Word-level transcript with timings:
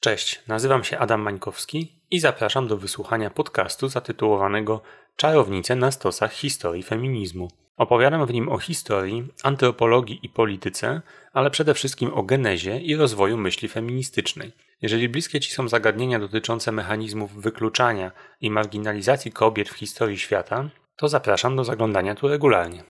Cześć, 0.00 0.42
nazywam 0.48 0.84
się 0.84 0.98
Adam 0.98 1.20
Mańkowski 1.20 1.92
i 2.10 2.20
zapraszam 2.20 2.68
do 2.68 2.76
wysłuchania 2.76 3.30
podcastu 3.30 3.88
zatytułowanego 3.88 4.82
Czarownice 5.16 5.76
na 5.76 5.90
stosach 5.90 6.32
historii 6.32 6.82
feminizmu. 6.82 7.48
Opowiadam 7.76 8.26
w 8.26 8.32
nim 8.32 8.48
o 8.48 8.58
historii, 8.58 9.28
antropologii 9.42 10.20
i 10.22 10.28
polityce, 10.28 11.02
ale 11.32 11.50
przede 11.50 11.74
wszystkim 11.74 12.14
o 12.14 12.22
genezie 12.22 12.80
i 12.80 12.96
rozwoju 12.96 13.36
myśli 13.36 13.68
feministycznej. 13.68 14.52
Jeżeli 14.82 15.08
bliskie 15.08 15.40
Ci 15.40 15.52
są 15.52 15.68
zagadnienia 15.68 16.18
dotyczące 16.18 16.72
mechanizmów 16.72 17.42
wykluczania 17.42 18.12
i 18.40 18.50
marginalizacji 18.50 19.32
kobiet 19.32 19.68
w 19.68 19.76
historii 19.76 20.18
świata, 20.18 20.70
to 20.96 21.08
zapraszam 21.08 21.56
do 21.56 21.64
zaglądania 21.64 22.14
tu 22.14 22.28
regularnie. 22.28 22.84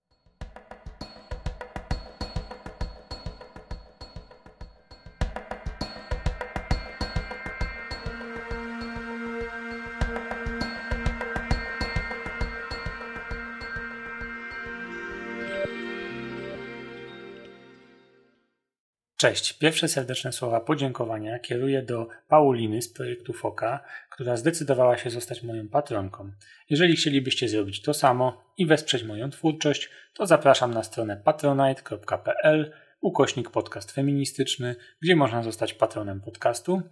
Cześć. 19.21 19.53
Pierwsze 19.53 19.89
serdeczne 19.89 20.33
słowa 20.33 20.61
podziękowania 20.61 21.39
kieruję 21.39 21.83
do 21.83 22.09
Pauliny 22.29 22.83
z 22.83 22.93
projektu 22.93 23.33
Foka, 23.33 23.81
która 24.11 24.37
zdecydowała 24.37 24.99
się 24.99 25.11
zostać 25.11 25.43
moją 25.43 25.69
patronką. 25.69 26.31
Jeżeli 26.71 26.97
chcielibyście 26.97 27.49
zrobić 27.49 27.83
to 27.83 27.95
samo 27.95 28.45
i 28.59 28.67
wesprzeć 28.67 29.05
moją 29.05 29.31
twórczość, 29.31 29.91
to 30.15 30.27
zapraszam 30.27 30.75
na 30.75 30.83
stronę 30.83 31.23
patronite.pl 31.25 32.73
ukośnik 33.01 33.51
podcast 33.51 33.93
feministyczny, 33.93 34.77
gdzie 35.03 35.17
można 35.17 35.43
zostać 35.43 35.75
patronem 35.75 36.21
podcastu, 36.21 36.83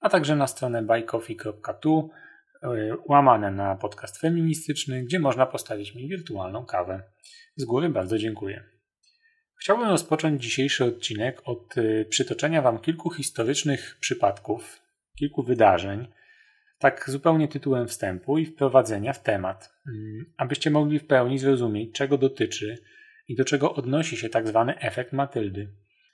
a 0.00 0.08
także 0.08 0.36
na 0.36 0.46
stronę 0.46 0.82
buycoffee.tu 0.82 2.10
e, 2.62 2.68
łamane 3.08 3.50
na 3.50 3.76
podcast 3.76 4.20
feministyczny, 4.20 5.02
gdzie 5.02 5.18
można 5.18 5.46
postawić 5.46 5.94
mi 5.94 6.08
wirtualną 6.08 6.66
kawę. 6.66 7.02
Z 7.56 7.64
góry 7.64 7.88
bardzo 7.88 8.18
dziękuję. 8.18 8.75
Chciałbym 9.66 9.88
rozpocząć 9.88 10.42
dzisiejszy 10.42 10.84
odcinek 10.84 11.42
od 11.44 11.76
y, 11.76 12.06
przytoczenia 12.10 12.62
Wam 12.62 12.78
kilku 12.78 13.10
historycznych 13.10 13.96
przypadków, 14.00 14.82
kilku 15.18 15.42
wydarzeń, 15.42 16.08
tak 16.78 17.10
zupełnie 17.10 17.48
tytułem 17.48 17.88
wstępu 17.88 18.38
i 18.38 18.46
wprowadzenia 18.46 19.12
w 19.12 19.22
temat, 19.22 19.74
mm, 19.86 20.32
abyście 20.36 20.70
mogli 20.70 20.98
w 20.98 21.06
pełni 21.06 21.38
zrozumieć, 21.38 21.92
czego 21.92 22.18
dotyczy 22.18 22.78
i 23.28 23.36
do 23.36 23.44
czego 23.44 23.74
odnosi 23.74 24.16
się 24.16 24.28
tak 24.28 24.48
zwany 24.48 24.78
efekt 24.78 25.12
Matyldy. 25.12 25.68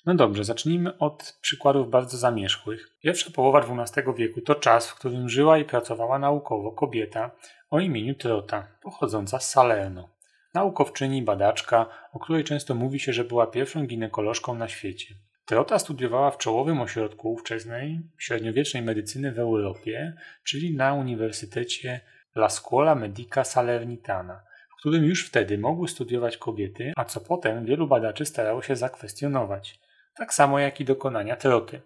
No 0.06 0.14
dobrze, 0.14 0.44
zacznijmy 0.44 0.98
od 0.98 1.38
przykładów 1.40 1.90
bardzo 1.90 2.16
zamierzchłych. 2.16 2.88
Pierwsza 3.02 3.30
połowa 3.30 3.60
XII 3.60 4.04
wieku 4.16 4.40
to 4.40 4.54
czas, 4.54 4.90
w 4.90 4.94
którym 4.94 5.28
żyła 5.28 5.58
i 5.58 5.64
pracowała 5.64 6.18
naukowo 6.18 6.72
kobieta 6.72 7.30
o 7.70 7.80
imieniu 7.80 8.14
Trota, 8.14 8.68
pochodząca 8.82 9.38
z 9.38 9.50
Salerno 9.50 10.21
naukowczyni, 10.54 11.22
badaczka, 11.22 11.86
o 12.12 12.18
której 12.18 12.44
często 12.44 12.74
mówi 12.74 13.00
się, 13.00 13.12
że 13.12 13.24
była 13.24 13.46
pierwszą 13.46 13.86
ginekolożką 13.86 14.54
na 14.54 14.68
świecie. 14.68 15.14
Trota 15.44 15.78
studiowała 15.78 16.30
w 16.30 16.38
czołowym 16.38 16.80
ośrodku 16.80 17.32
ówczesnej 17.32 18.00
średniowiecznej 18.18 18.82
medycyny 18.82 19.32
w 19.32 19.38
Europie, 19.38 20.16
czyli 20.44 20.76
na 20.76 20.94
Uniwersytecie 20.94 22.00
La 22.36 22.48
Scuola 22.48 22.94
Medica 22.94 23.44
Salernitana, 23.44 24.42
w 24.70 24.76
którym 24.78 25.04
już 25.04 25.28
wtedy 25.28 25.58
mogły 25.58 25.88
studiować 25.88 26.36
kobiety, 26.36 26.92
a 26.96 27.04
co 27.04 27.20
potem 27.20 27.64
wielu 27.64 27.86
badaczy 27.86 28.24
starało 28.24 28.62
się 28.62 28.76
zakwestionować, 28.76 29.80
tak 30.16 30.34
samo 30.34 30.58
jak 30.58 30.80
i 30.80 30.84
dokonania 30.84 31.36
troty. 31.36 31.80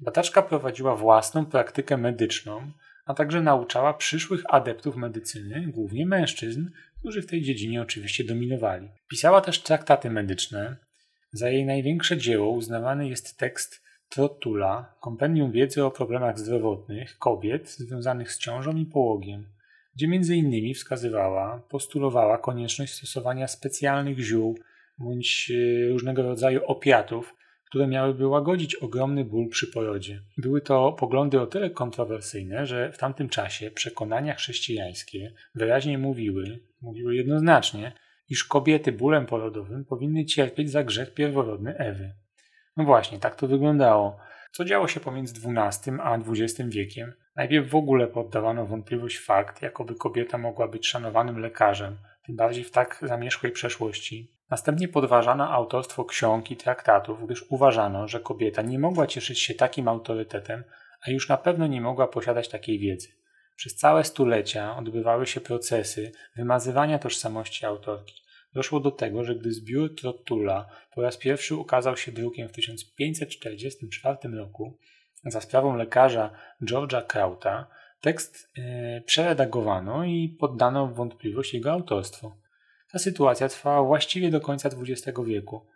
Badaczka 0.00 0.42
prowadziła 0.42 0.96
własną 0.96 1.46
praktykę 1.46 1.96
medyczną, 1.96 2.70
a 3.04 3.14
także 3.14 3.40
nauczała 3.40 3.94
przyszłych 3.94 4.42
adeptów 4.48 4.96
medycyny, 4.96 5.66
głównie 5.66 6.06
mężczyzn, 6.06 6.66
którzy 6.98 7.22
w 7.22 7.26
tej 7.26 7.42
dziedzinie 7.42 7.82
oczywiście 7.82 8.24
dominowali. 8.24 8.88
Pisała 9.08 9.40
też 9.40 9.62
traktaty 9.62 10.10
medyczne. 10.10 10.76
Za 11.32 11.50
jej 11.50 11.64
największe 11.64 12.16
dzieło 12.16 12.50
uznawany 12.50 13.08
jest 13.08 13.38
tekst 13.38 13.84
Trotula, 14.08 14.94
kompendium 15.00 15.52
wiedzy 15.52 15.84
o 15.84 15.90
problemach 15.90 16.38
zdrowotnych 16.38 17.18
kobiet 17.18 17.70
związanych 17.70 18.32
z 18.32 18.38
ciążą 18.38 18.76
i 18.76 18.86
połogiem, 18.86 19.46
gdzie 19.96 20.08
między 20.08 20.36
innymi 20.36 20.74
wskazywała, 20.74 21.62
postulowała 21.68 22.38
konieczność 22.38 22.94
stosowania 22.94 23.48
specjalnych 23.48 24.18
ziół 24.18 24.58
bądź 24.98 25.52
e, 25.54 25.88
różnego 25.88 26.22
rodzaju 26.22 26.64
opiatów, 26.64 27.34
które 27.74 27.86
miałyby 27.86 28.26
łagodzić 28.26 28.74
ogromny 28.74 29.24
ból 29.24 29.48
przy 29.48 29.66
porodzie. 29.66 30.22
Były 30.38 30.60
to 30.60 30.92
poglądy 30.92 31.40
o 31.40 31.46
tyle 31.46 31.70
kontrowersyjne, 31.70 32.66
że 32.66 32.92
w 32.92 32.98
tamtym 32.98 33.28
czasie 33.28 33.70
przekonania 33.70 34.34
chrześcijańskie 34.34 35.32
wyraźnie 35.54 35.98
mówiły, 35.98 36.60
mówiły 36.82 37.16
jednoznacznie, 37.16 37.92
iż 38.28 38.44
kobiety 38.44 38.92
bólem 38.92 39.26
porodowym 39.26 39.84
powinny 39.84 40.24
cierpieć 40.24 40.70
za 40.70 40.84
grzech 40.84 41.14
pierworodny 41.14 41.76
Ewy. 41.76 42.14
No 42.76 42.84
właśnie, 42.84 43.18
tak 43.18 43.36
to 43.36 43.48
wyglądało. 43.48 44.18
Co 44.52 44.64
działo 44.64 44.88
się 44.88 45.00
pomiędzy 45.00 45.34
XII 45.34 45.92
a 46.02 46.18
XX 46.18 46.70
wiekiem? 46.70 47.12
Najpierw 47.36 47.70
w 47.70 47.74
ogóle 47.74 48.06
poddawano 48.06 48.66
wątpliwość 48.66 49.18
fakt, 49.18 49.62
jakoby 49.62 49.94
kobieta 49.94 50.38
mogła 50.38 50.68
być 50.68 50.86
szanowanym 50.86 51.38
lekarzem, 51.38 51.96
tym 52.26 52.36
bardziej 52.36 52.64
w 52.64 52.70
tak 52.70 52.98
zamierzchłej 53.02 53.52
przeszłości. 53.52 54.33
Następnie 54.50 54.88
podważano 54.88 55.50
autorstwo 55.50 56.04
ksiąg 56.04 56.50
i 56.50 56.56
traktatów, 56.56 57.24
gdyż 57.24 57.44
uważano, 57.48 58.08
że 58.08 58.20
kobieta 58.20 58.62
nie 58.62 58.78
mogła 58.78 59.06
cieszyć 59.06 59.40
się 59.40 59.54
takim 59.54 59.88
autorytetem, 59.88 60.64
a 61.06 61.10
już 61.10 61.28
na 61.28 61.36
pewno 61.36 61.66
nie 61.66 61.80
mogła 61.80 62.08
posiadać 62.08 62.48
takiej 62.48 62.78
wiedzy. 62.78 63.08
Przez 63.56 63.76
całe 63.76 64.04
stulecia 64.04 64.76
odbywały 64.76 65.26
się 65.26 65.40
procesy 65.40 66.12
wymazywania 66.36 66.98
tożsamości 66.98 67.66
autorki. 67.66 68.22
Doszło 68.54 68.80
do 68.80 68.90
tego, 68.90 69.24
że 69.24 69.34
gdy 69.34 69.52
zbiór 69.52 69.94
Trottula 69.94 70.66
po 70.94 71.02
raz 71.02 71.16
pierwszy 71.16 71.56
ukazał 71.56 71.96
się 71.96 72.12
drukiem 72.12 72.48
w 72.48 72.52
1544 72.52 74.18
roku 74.36 74.78
za 75.24 75.40
sprawą 75.40 75.76
lekarza 75.76 76.30
George'a 76.62 77.06
Krauta, 77.06 77.66
tekst 78.00 78.52
yy, 78.56 79.02
przeredagowano 79.06 80.04
i 80.04 80.36
poddano 80.40 80.86
w 80.86 80.94
wątpliwość 80.94 81.54
jego 81.54 81.72
autorstwo. 81.72 82.36
Ta 82.94 82.98
sytuacja 82.98 83.48
trwała 83.48 83.82
właściwie 83.82 84.30
do 84.30 84.40
końca 84.40 84.68
XX 84.68 85.18
wieku, 85.26 85.66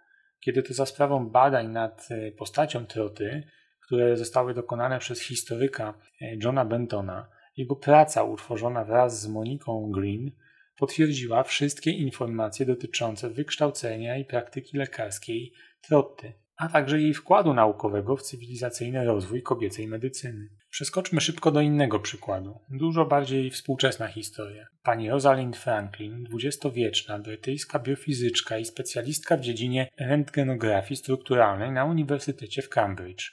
kiedy 0.41 0.63
to 0.63 0.75
za 0.75 0.87
sprawą 0.87 1.29
badań 1.29 1.69
nad 1.69 2.09
e, 2.11 2.33
postacią 2.33 2.87
Troty, 2.87 3.43
które 3.87 4.17
zostały 4.17 4.55
dokonane 4.55 4.99
przez 4.99 5.21
historyka 5.21 5.95
e, 6.21 6.37
Johna 6.45 6.65
Bentona, 6.65 7.29
jego 7.57 7.77
praca 7.77 8.23
utworzona 8.23 8.85
wraz 8.85 9.21
z 9.21 9.29
Moniką 9.29 9.91
Green 9.91 10.33
potwierdziła 10.77 11.43
wszystkie 11.43 11.91
informacje 11.91 12.67
dotyczące 12.67 13.31
wykształcenia 13.31 14.19
i 14.19 14.25
praktyki 14.25 14.77
lekarskiej 14.77 15.53
Trotty 15.81 16.33
a 16.59 16.69
także 16.69 17.01
jej 17.01 17.15
wkładu 17.15 17.55
naukowego 17.55 18.17
w 18.17 18.23
cywilizacyjny 18.23 19.05
rozwój 19.05 19.43
kobiecej 19.43 19.89
medycyny. 19.89 20.49
Przeskoczmy 20.71 21.21
szybko 21.21 21.51
do 21.51 21.61
innego 21.61 22.01
przykładu, 22.01 22.61
dużo 22.71 23.07
bardziej 23.07 23.51
współczesna 23.51 24.09
historia. 24.09 24.67
Pani 24.83 25.11
Rosalind 25.11 25.57
Franklin, 25.57 26.25
dwudziestowieczna 26.25 27.19
brytyjska 27.19 27.79
biofizyczka 27.79 28.59
i 28.59 28.65
specjalistka 28.65 29.37
w 29.37 29.41
dziedzinie 29.41 29.89
rentgenografii 29.99 30.97
strukturalnej 30.97 31.73
na 31.73 31.85
Uniwersytecie 31.85 32.63
w 32.63 32.69
Cambridge. 32.69 33.33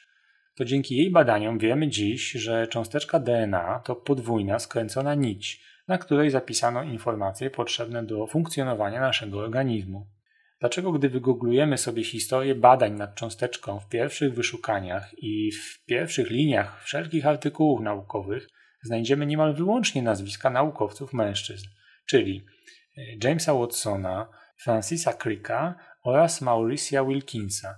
To 0.56 0.66
dzięki 0.66 0.98
jej 0.98 1.12
badaniom 1.12 1.58
wiemy 1.58 1.88
dziś, 1.88 2.32
że 2.32 2.68
cząsteczka 2.68 3.20
DNA 3.20 3.82
to 3.86 3.96
podwójna 3.96 4.60
skręcona 4.60 5.16
nić, 5.16 5.64
na 5.88 5.98
której 5.98 6.30
zapisano 6.30 6.84
informacje 6.84 7.50
potrzebne 7.50 8.04
do 8.04 8.28
funkcjonowania 8.28 9.02
naszego 9.02 9.40
organizmu. 9.40 10.08
Dlaczego, 10.60 10.92
gdy 10.92 11.10
wygooglujemy 11.10 11.78
sobie 11.78 12.04
historię 12.04 12.56
badań 12.56 12.94
nad 12.94 13.16
cząsteczką 13.16 13.80
w 13.80 13.90
pierwszych 13.90 14.34
wyszukaniach 14.34 15.12
i 15.18 15.52
w 15.52 15.86
pierwszich 15.86 16.30
liniach 16.30 16.84
wszelkich 16.84 17.28
artykułów 17.28 17.82
naukowych, 17.82 18.48
znajdziemy 18.84 19.26
niemal 19.26 19.56
wyłącznie 19.56 20.02
nazwiska 20.02 20.50
naukowców 20.50 21.14
mężczyzn, 21.14 21.68
czyli 22.06 22.46
e, 22.98 23.02
Jamesa 23.24 23.54
Watsona, 23.54 24.30
Francisa 24.58 25.14
Cricka 25.14 25.76
oraz 26.04 26.42
Mauricia 26.42 27.06
Wilkinsa. 27.06 27.76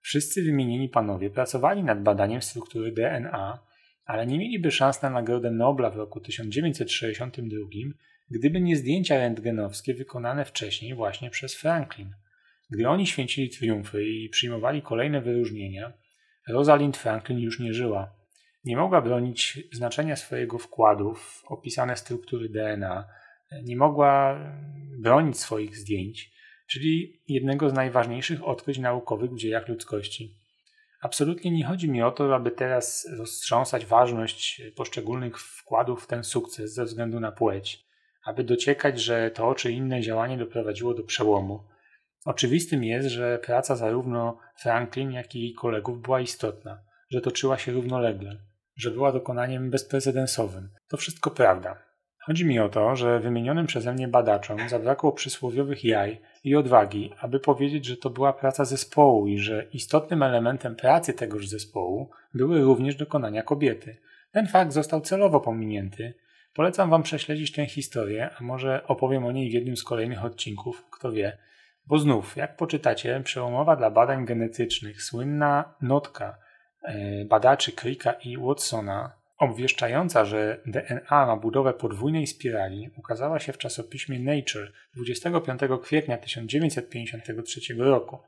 Wszyscy 0.00 0.42
wymienieni 0.42 0.88
panowie 0.88 1.30
pracowali 1.30 1.84
nad 1.84 2.02
badaniem 2.02 2.42
struktury 2.42 2.92
DNA, 2.92 3.58
ale 4.04 4.26
nie 4.26 4.38
mieliby 4.38 4.70
szans 4.70 5.02
na 5.02 5.10
Nagrodę 5.10 5.50
Nobla 5.50 5.90
w 5.90 5.96
roku 5.96 6.20
1962, 6.20 7.58
gdyby 8.30 8.60
nie 8.60 8.76
zdjęcia 8.76 9.18
rentgenowskie 9.18 9.94
wykonane 9.94 10.44
wcześniej 10.44 10.94
właśnie 10.94 11.30
przez 11.30 11.54
Franklin. 11.54 12.14
Gdy 12.70 12.88
oni 12.88 13.06
święcili 13.06 13.50
triumfy 13.50 14.04
i 14.04 14.28
przyjmowali 14.28 14.82
kolejne 14.82 15.20
wyróżnienia, 15.20 15.92
Rosalind 16.48 16.96
Franklin 16.96 17.38
już 17.38 17.60
nie 17.60 17.74
żyła. 17.74 18.14
Nie 18.64 18.76
mogła 18.76 19.00
bronić 19.00 19.58
znaczenia 19.72 20.16
swojego 20.16 20.58
wkładu 20.58 21.14
w 21.14 21.44
opisane 21.44 21.96
struktury 21.96 22.48
DNA, 22.48 23.08
nie 23.62 23.76
mogła 23.76 24.38
bronić 24.98 25.38
swoich 25.38 25.76
zdjęć, 25.76 26.32
czyli 26.66 27.22
jednego 27.28 27.70
z 27.70 27.72
najważniejszych 27.72 28.44
odkryć 28.44 28.78
naukowych 28.78 29.30
w 29.30 29.38
dziejach 29.38 29.68
ludzkości. 29.68 30.36
Absolutnie 31.00 31.50
nie 31.50 31.64
chodzi 31.64 31.90
mi 31.90 32.02
o 32.02 32.10
to, 32.10 32.34
aby 32.34 32.50
teraz 32.50 33.08
roztrząsać 33.18 33.86
ważność 33.86 34.62
poszczególnych 34.76 35.40
wkładów 35.40 36.04
w 36.04 36.06
ten 36.06 36.24
sukces 36.24 36.74
ze 36.74 36.84
względu 36.84 37.20
na 37.20 37.32
płeć, 37.32 37.84
aby 38.24 38.44
dociekać, 38.44 39.00
że 39.00 39.30
to 39.30 39.54
czy 39.54 39.72
inne 39.72 40.00
działanie 40.00 40.38
doprowadziło 40.38 40.94
do 40.94 41.02
przełomu. 41.02 41.64
Oczywistym 42.24 42.84
jest, 42.84 43.08
że 43.08 43.38
praca 43.38 43.76
zarówno 43.76 44.38
Franklin, 44.56 45.12
jak 45.12 45.34
i 45.34 45.40
jej 45.40 45.54
kolegów 45.54 46.02
była 46.02 46.20
istotna, 46.20 46.82
że 47.10 47.20
toczyła 47.20 47.58
się 47.58 47.72
równolegle, 47.72 48.36
że 48.76 48.90
była 48.90 49.12
dokonaniem 49.12 49.70
bezprecedensowym. 49.70 50.70
To 50.88 50.96
wszystko 50.96 51.30
prawda. 51.30 51.90
Chodzi 52.26 52.46
mi 52.46 52.58
o 52.58 52.68
to, 52.68 52.96
że 52.96 53.20
wymienionym 53.20 53.66
przeze 53.66 53.92
mnie 53.92 54.08
badaczom 54.08 54.68
zabrakło 54.68 55.12
przysłowiowych 55.12 55.84
jaj 55.84 56.20
i 56.44 56.56
odwagi, 56.56 57.10
aby 57.20 57.40
powiedzieć, 57.40 57.84
że 57.84 57.96
to 57.96 58.10
była 58.10 58.32
praca 58.32 58.64
zespołu 58.64 59.26
i 59.26 59.38
że 59.38 59.66
istotnym 59.72 60.22
elementem 60.22 60.76
pracy 60.76 61.12
tegoż 61.12 61.48
zespołu 61.48 62.10
były 62.34 62.60
również 62.60 62.96
dokonania 62.96 63.42
kobiety. 63.42 63.96
Ten 64.32 64.46
fakt 64.46 64.72
został 64.72 65.00
celowo 65.00 65.40
pominięty. 65.40 66.14
Polecam 66.54 66.90
Wam 66.90 67.02
prześledzić 67.02 67.52
tę 67.52 67.66
historię, 67.66 68.30
a 68.38 68.44
może 68.44 68.86
opowiem 68.86 69.26
o 69.26 69.32
niej 69.32 69.50
w 69.50 69.52
jednym 69.52 69.76
z 69.76 69.84
kolejnych 69.84 70.24
odcinków, 70.24 70.84
kto 70.90 71.12
wie. 71.12 71.38
Bo 71.86 71.98
znów, 71.98 72.36
jak 72.36 72.56
poczytacie, 72.56 73.20
przełomowa 73.24 73.76
dla 73.76 73.90
badań 73.90 74.24
genetycznych, 74.24 75.02
słynna 75.02 75.74
notka 75.82 76.38
e, 76.82 77.24
badaczy 77.24 77.72
Cricka 77.72 78.12
i 78.12 78.36
Watsona 78.38 79.20
obwieszczająca, 79.40 80.24
że 80.24 80.60
DNA 80.66 81.26
ma 81.26 81.36
budowę 81.36 81.74
podwójnej 81.74 82.26
spirali, 82.26 82.90
ukazała 82.96 83.38
się 83.38 83.52
w 83.52 83.58
czasopiśmie 83.58 84.20
Nature 84.20 84.72
25 84.96 85.60
kwietnia 85.82 86.18
1953 86.18 87.60
roku. 87.78 88.18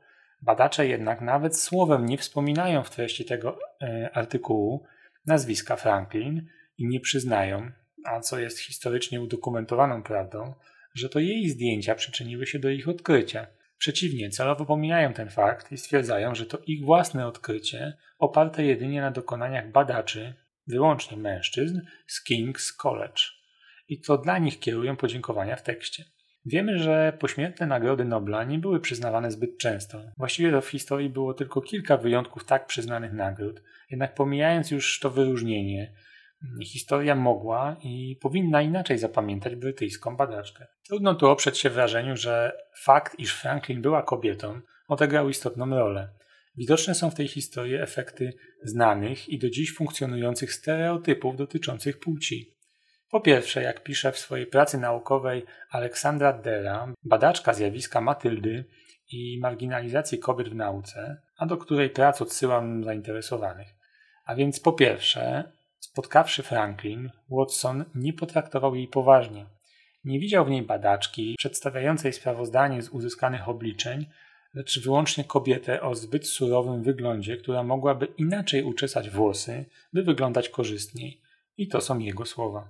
Badacze 0.41 0.87
jednak 0.87 1.21
nawet 1.21 1.57
słowem 1.57 2.05
nie 2.05 2.17
wspominają 2.17 2.83
w 2.83 2.89
treści 2.89 3.25
tego 3.25 3.59
e, 3.81 4.09
artykułu 4.13 4.85
nazwiska 5.25 5.75
Franklin 5.75 6.47
i 6.77 6.87
nie 6.87 6.99
przyznają, 6.99 7.71
a 8.05 8.19
co 8.19 8.39
jest 8.39 8.59
historycznie 8.59 9.21
udokumentowaną 9.21 10.03
prawdą, 10.03 10.53
że 10.93 11.09
to 11.09 11.19
jej 11.19 11.49
zdjęcia 11.49 11.95
przyczyniły 11.95 12.47
się 12.47 12.59
do 12.59 12.69
ich 12.69 12.89
odkrycia. 12.89 13.47
Przeciwnie, 13.77 14.29
celowo 14.29 14.65
pomijają 14.65 15.13
ten 15.13 15.29
fakt 15.29 15.71
i 15.71 15.77
stwierdzają, 15.77 16.35
że 16.35 16.45
to 16.45 16.57
ich 16.67 16.85
własne 16.85 17.27
odkrycie, 17.27 17.97
oparte 18.19 18.63
jedynie 18.63 19.01
na 19.01 19.11
dokonaniach 19.11 19.71
badaczy, 19.71 20.33
wyłącznie 20.67 21.17
mężczyzn 21.17 21.81
z 22.07 22.29
King's 22.29 22.75
College. 22.77 23.21
I 23.87 24.01
to 24.01 24.17
dla 24.17 24.37
nich 24.37 24.59
kierują 24.59 24.95
podziękowania 24.95 25.55
w 25.55 25.63
tekście. 25.63 26.03
Wiemy, 26.45 26.79
że 26.79 27.17
pośmiertne 27.19 27.67
nagrody 27.67 28.05
Nobla 28.05 28.43
nie 28.43 28.59
były 28.59 28.79
przyznawane 28.79 29.31
zbyt 29.31 29.57
często. 29.57 30.01
Właściwie 30.17 30.51
to 30.51 30.61
w 30.61 30.69
historii 30.69 31.09
było 31.09 31.33
tylko 31.33 31.61
kilka 31.61 31.97
wyjątków 31.97 32.45
tak 32.45 32.65
przyznanych 32.65 33.13
nagród. 33.13 33.63
Jednak 33.89 34.15
pomijając 34.15 34.71
już 34.71 34.99
to 34.99 35.09
wyróżnienie, 35.09 35.93
historia 36.63 37.15
mogła 37.15 37.75
i 37.83 38.17
powinna 38.21 38.61
inaczej 38.61 38.97
zapamiętać 38.97 39.55
brytyjską 39.55 40.17
badaczkę. 40.17 40.67
Trudno 40.87 41.15
tu 41.15 41.27
oprzeć 41.27 41.57
się 41.57 41.69
wrażeniu, 41.69 42.17
że 42.17 42.57
fakt, 42.83 43.19
iż 43.19 43.33
Franklin 43.33 43.81
była 43.81 44.03
kobietą, 44.03 44.61
odegrał 44.87 45.29
istotną 45.29 45.69
rolę. 45.69 46.09
Widoczne 46.55 46.95
są 46.95 47.11
w 47.11 47.15
tej 47.15 47.27
historii 47.27 47.75
efekty 47.75 48.33
znanych 48.63 49.29
i 49.29 49.39
do 49.39 49.49
dziś 49.49 49.75
funkcjonujących 49.75 50.53
stereotypów 50.53 51.37
dotyczących 51.37 51.99
płci. 51.99 52.53
Po 53.09 53.21
pierwsze, 53.21 53.63
jak 53.63 53.83
pisze 53.83 54.11
w 54.11 54.17
swojej 54.17 54.47
pracy 54.47 54.77
naukowej 54.77 55.45
Aleksandra 55.69 56.33
Dera, 56.33 56.93
badaczka 57.03 57.53
zjawiska 57.53 58.01
Matyldy 58.01 58.65
i 59.11 59.39
marginalizacji 59.41 60.19
kobiet 60.19 60.49
w 60.49 60.55
nauce, 60.55 61.21
a 61.37 61.45
do 61.45 61.57
której 61.57 61.89
prac 61.89 62.21
odsyłam 62.21 62.83
zainteresowanych. 62.83 63.67
A 64.25 64.35
więc 64.35 64.59
po 64.59 64.73
pierwsze, 64.73 65.51
spotkawszy 65.83 66.43
Franklin, 66.43 67.09
Watson 67.29 67.85
nie 67.95 68.13
potraktował 68.13 68.75
jej 68.75 68.87
poważnie. 68.87 69.45
Nie 70.05 70.19
widział 70.19 70.45
w 70.45 70.49
niej 70.49 70.61
badaczki 70.61 71.35
przedstawiającej 71.37 72.13
sprawozdanie 72.13 72.81
z 72.81 72.89
uzyskanych 72.89 73.49
obliczeń, 73.49 74.05
lecz 74.53 74.83
wyłącznie 74.83 75.23
kobietę 75.23 75.81
o 75.81 75.95
zbyt 75.95 76.27
surowym 76.27 76.83
wyglądzie, 76.83 77.37
która 77.37 77.63
mogłaby 77.63 78.05
inaczej 78.17 78.63
uczesać 78.63 79.09
włosy, 79.09 79.65
by 79.93 80.03
wyglądać 80.03 80.49
korzystniej. 80.49 81.21
I 81.57 81.67
to 81.67 81.81
są 81.81 81.99
jego 81.99 82.25
słowa. 82.25 82.67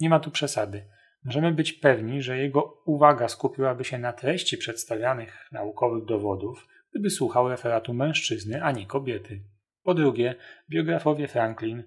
Nie 0.00 0.10
ma 0.10 0.20
tu 0.20 0.30
przesady. 0.30 0.84
Możemy 1.24 1.52
być 1.52 1.72
pewni, 1.72 2.22
że 2.22 2.38
jego 2.38 2.82
uwaga 2.84 3.28
skupiłaby 3.28 3.84
się 3.84 3.98
na 3.98 4.12
treści 4.12 4.58
przedstawianych 4.58 5.48
naukowych 5.52 6.04
dowodów, 6.04 6.68
gdyby 6.90 7.10
słuchał 7.10 7.48
referatu 7.48 7.94
mężczyzny, 7.94 8.64
a 8.64 8.72
nie 8.72 8.86
kobiety. 8.86 9.40
Po 9.82 9.94
drugie, 9.94 10.34
biografowie 10.70 11.28
Franklin, 11.28 11.82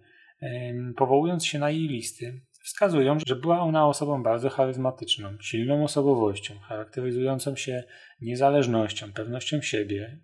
powołując 0.97 1.45
się 1.45 1.59
na 1.59 1.69
jej 1.69 1.87
listy, 1.87 2.41
wskazują, 2.65 3.17
że 3.27 3.35
była 3.35 3.59
ona 3.59 3.87
osobą 3.87 4.23
bardzo 4.23 4.49
charyzmatyczną, 4.49 5.29
silną 5.39 5.83
osobowością, 5.83 6.59
charakteryzującą 6.59 7.55
się 7.55 7.83
niezależnością, 8.21 9.13
pewnością 9.13 9.61
siebie. 9.61 10.19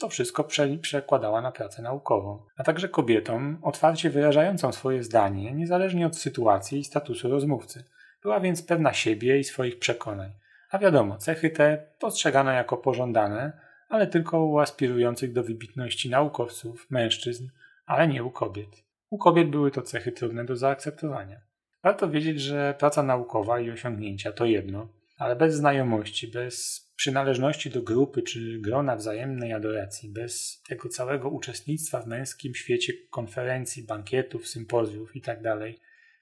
To 0.00 0.08
wszystko 0.08 0.44
prze 0.44 0.78
przekładała 0.78 1.40
na 1.40 1.52
pracę 1.52 1.82
naukową, 1.82 2.42
a 2.56 2.64
także 2.64 2.88
kobietą 2.88 3.56
otwarcie 3.62 4.10
wyrażającą 4.10 4.72
swoje 4.72 5.02
zdanie, 5.02 5.54
niezależnie 5.54 6.06
od 6.06 6.16
sytuacji 6.16 6.78
i 6.78 6.84
statusu 6.84 7.30
rozmówcy. 7.30 7.84
Była 8.22 8.40
więc 8.40 8.62
pewna 8.62 8.92
siebie 8.92 9.38
i 9.38 9.44
swoich 9.44 9.78
przekonań. 9.78 10.32
A 10.70 10.78
wiadomo, 10.78 11.16
cechy 11.16 11.50
te 11.50 11.86
postrzegano 11.98 12.50
jako 12.50 12.76
pożądane, 12.76 13.52
ale 13.88 14.06
tylko 14.06 14.44
u 14.44 14.58
aspirujących 14.58 15.32
do 15.32 15.42
wybitności 15.42 16.10
naukowców, 16.10 16.86
mężczyzn, 16.90 17.48
ale 17.86 18.08
nie 18.08 18.24
u 18.24 18.30
kobiet. 18.30 18.85
U 19.10 19.18
kobiet 19.18 19.50
były 19.50 19.70
to 19.70 19.82
cechy 19.82 20.12
trudne 20.12 20.44
do 20.44 20.56
zaakceptowania. 20.56 21.40
Warto 21.82 22.10
wiedzieć, 22.10 22.40
że 22.40 22.74
praca 22.78 23.02
naukowa 23.02 23.60
i 23.60 23.70
osiągnięcia 23.70 24.32
to 24.32 24.44
jedno, 24.44 24.88
ale 25.18 25.36
bez 25.36 25.54
znajomości, 25.54 26.28
bez 26.28 26.86
przynależności 26.96 27.70
do 27.70 27.82
grupy 27.82 28.22
czy 28.22 28.58
grona 28.58 28.96
wzajemnej 28.96 29.52
adoracji, 29.52 30.08
bez 30.08 30.62
tego 30.68 30.88
całego 30.88 31.28
uczestnictwa 31.28 32.00
w 32.00 32.06
męskim 32.06 32.54
świecie 32.54 32.92
konferencji, 33.10 33.82
bankietów, 33.82 34.48
sympozjów 34.48 35.16
itd., 35.16 35.42
tak 35.42 35.60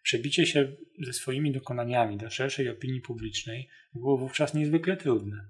przebicie 0.03 0.47
się 0.47 0.69
ze 0.99 1.13
swoimi 1.13 1.53
dokonaniami 1.53 2.17
do 2.17 2.31
szerszej 2.31 2.69
opinii 2.69 3.01
publicznej 3.01 3.69
było 3.95 4.19
wówczas 4.19 4.55
niezwykle 4.55 4.97
trudne, 4.97 5.49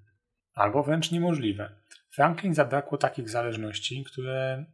albo 0.55 0.83
wręcz 0.83 1.11
niemożliwe. 1.11 1.71
Franklin 2.11 2.55
zabrakło 2.55 2.99
takich 2.99 3.29
zależności, 3.29 4.05
które 4.05 4.65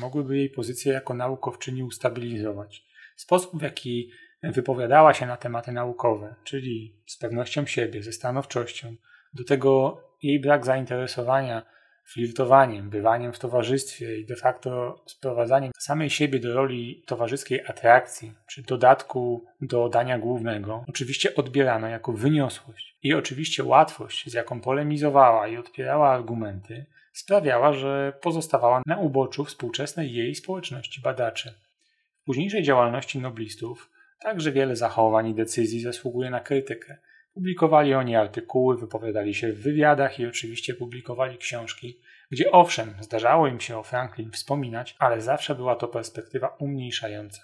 mogłyby 0.00 0.36
jej 0.36 0.50
pozycję 0.50 0.92
jako 0.92 1.14
naukowczyni 1.14 1.82
ustabilizować. 1.82 2.84
Sposób, 3.16 3.58
w 3.58 3.62
jaki 3.62 4.10
wypowiadała 4.42 5.14
się 5.14 5.26
na 5.26 5.36
tematy 5.36 5.72
naukowe, 5.72 6.34
czyli 6.44 6.96
z 7.06 7.18
pewnością 7.18 7.66
siebie, 7.66 8.02
ze 8.02 8.12
stanowczością. 8.12 8.94
Do 9.34 9.44
tego 9.44 10.00
jej 10.22 10.40
brak 10.40 10.66
zainteresowania 10.66 11.62
flirtowaniem, 12.06 12.90
bywaniem 12.90 13.32
w 13.32 13.38
towarzystwie 13.38 14.18
i 14.18 14.26
de 14.26 14.36
facto 14.36 15.02
sprowadzaniem 15.06 15.72
samej 15.78 16.10
siebie 16.10 16.38
do 16.38 16.54
roli 16.54 17.02
towarzyskiej 17.06 17.66
atrakcji, 17.66 18.32
czy 18.46 18.62
dodatku 18.62 19.44
do 19.60 19.88
dania 19.88 20.18
głównego, 20.18 20.84
oczywiście 20.88 21.34
odbierano 21.34 21.88
jako 21.88 22.12
wyniosłość. 22.12 22.96
I 23.02 23.14
oczywiście 23.14 23.64
łatwość, 23.64 24.30
z 24.30 24.34
jaką 24.34 24.60
polemizowała 24.60 25.48
i 25.48 25.56
odpierała 25.56 26.10
argumenty, 26.10 26.86
sprawiała, 27.14 27.72
że 27.72 28.12
pozostawała 28.22 28.82
na 28.86 28.98
uboczu 28.98 29.44
współczesnej 29.44 30.14
jej 30.14 30.34
społeczności 30.34 31.00
badaczy. 31.00 31.54
W 32.22 32.24
późniejszej 32.24 32.62
działalności 32.62 33.18
noblistów 33.18 33.90
Także 34.24 34.52
wiele 34.52 34.76
zachowań 34.76 35.28
i 35.28 35.34
decyzji 35.34 35.80
zasługuje 35.80 36.30
na 36.30 36.40
krytykę. 36.40 36.96
Publikowali 37.34 37.94
oni 37.94 38.16
artykuły, 38.16 38.76
wypowiadali 38.76 39.34
się 39.34 39.52
w 39.52 39.62
wywiadach 39.62 40.20
i 40.20 40.26
oczywiście 40.26 40.74
publikowali 40.74 41.38
książki, 41.38 42.00
gdzie 42.30 42.50
owszem, 42.50 42.94
zdarzało 43.00 43.46
im 43.46 43.60
się 43.60 43.78
o 43.78 43.82
Franklin 43.82 44.30
wspominać, 44.30 44.96
ale 44.98 45.20
zawsze 45.20 45.54
była 45.54 45.76
to 45.76 45.88
perspektywa 45.88 46.56
umniejszająca. 46.58 47.42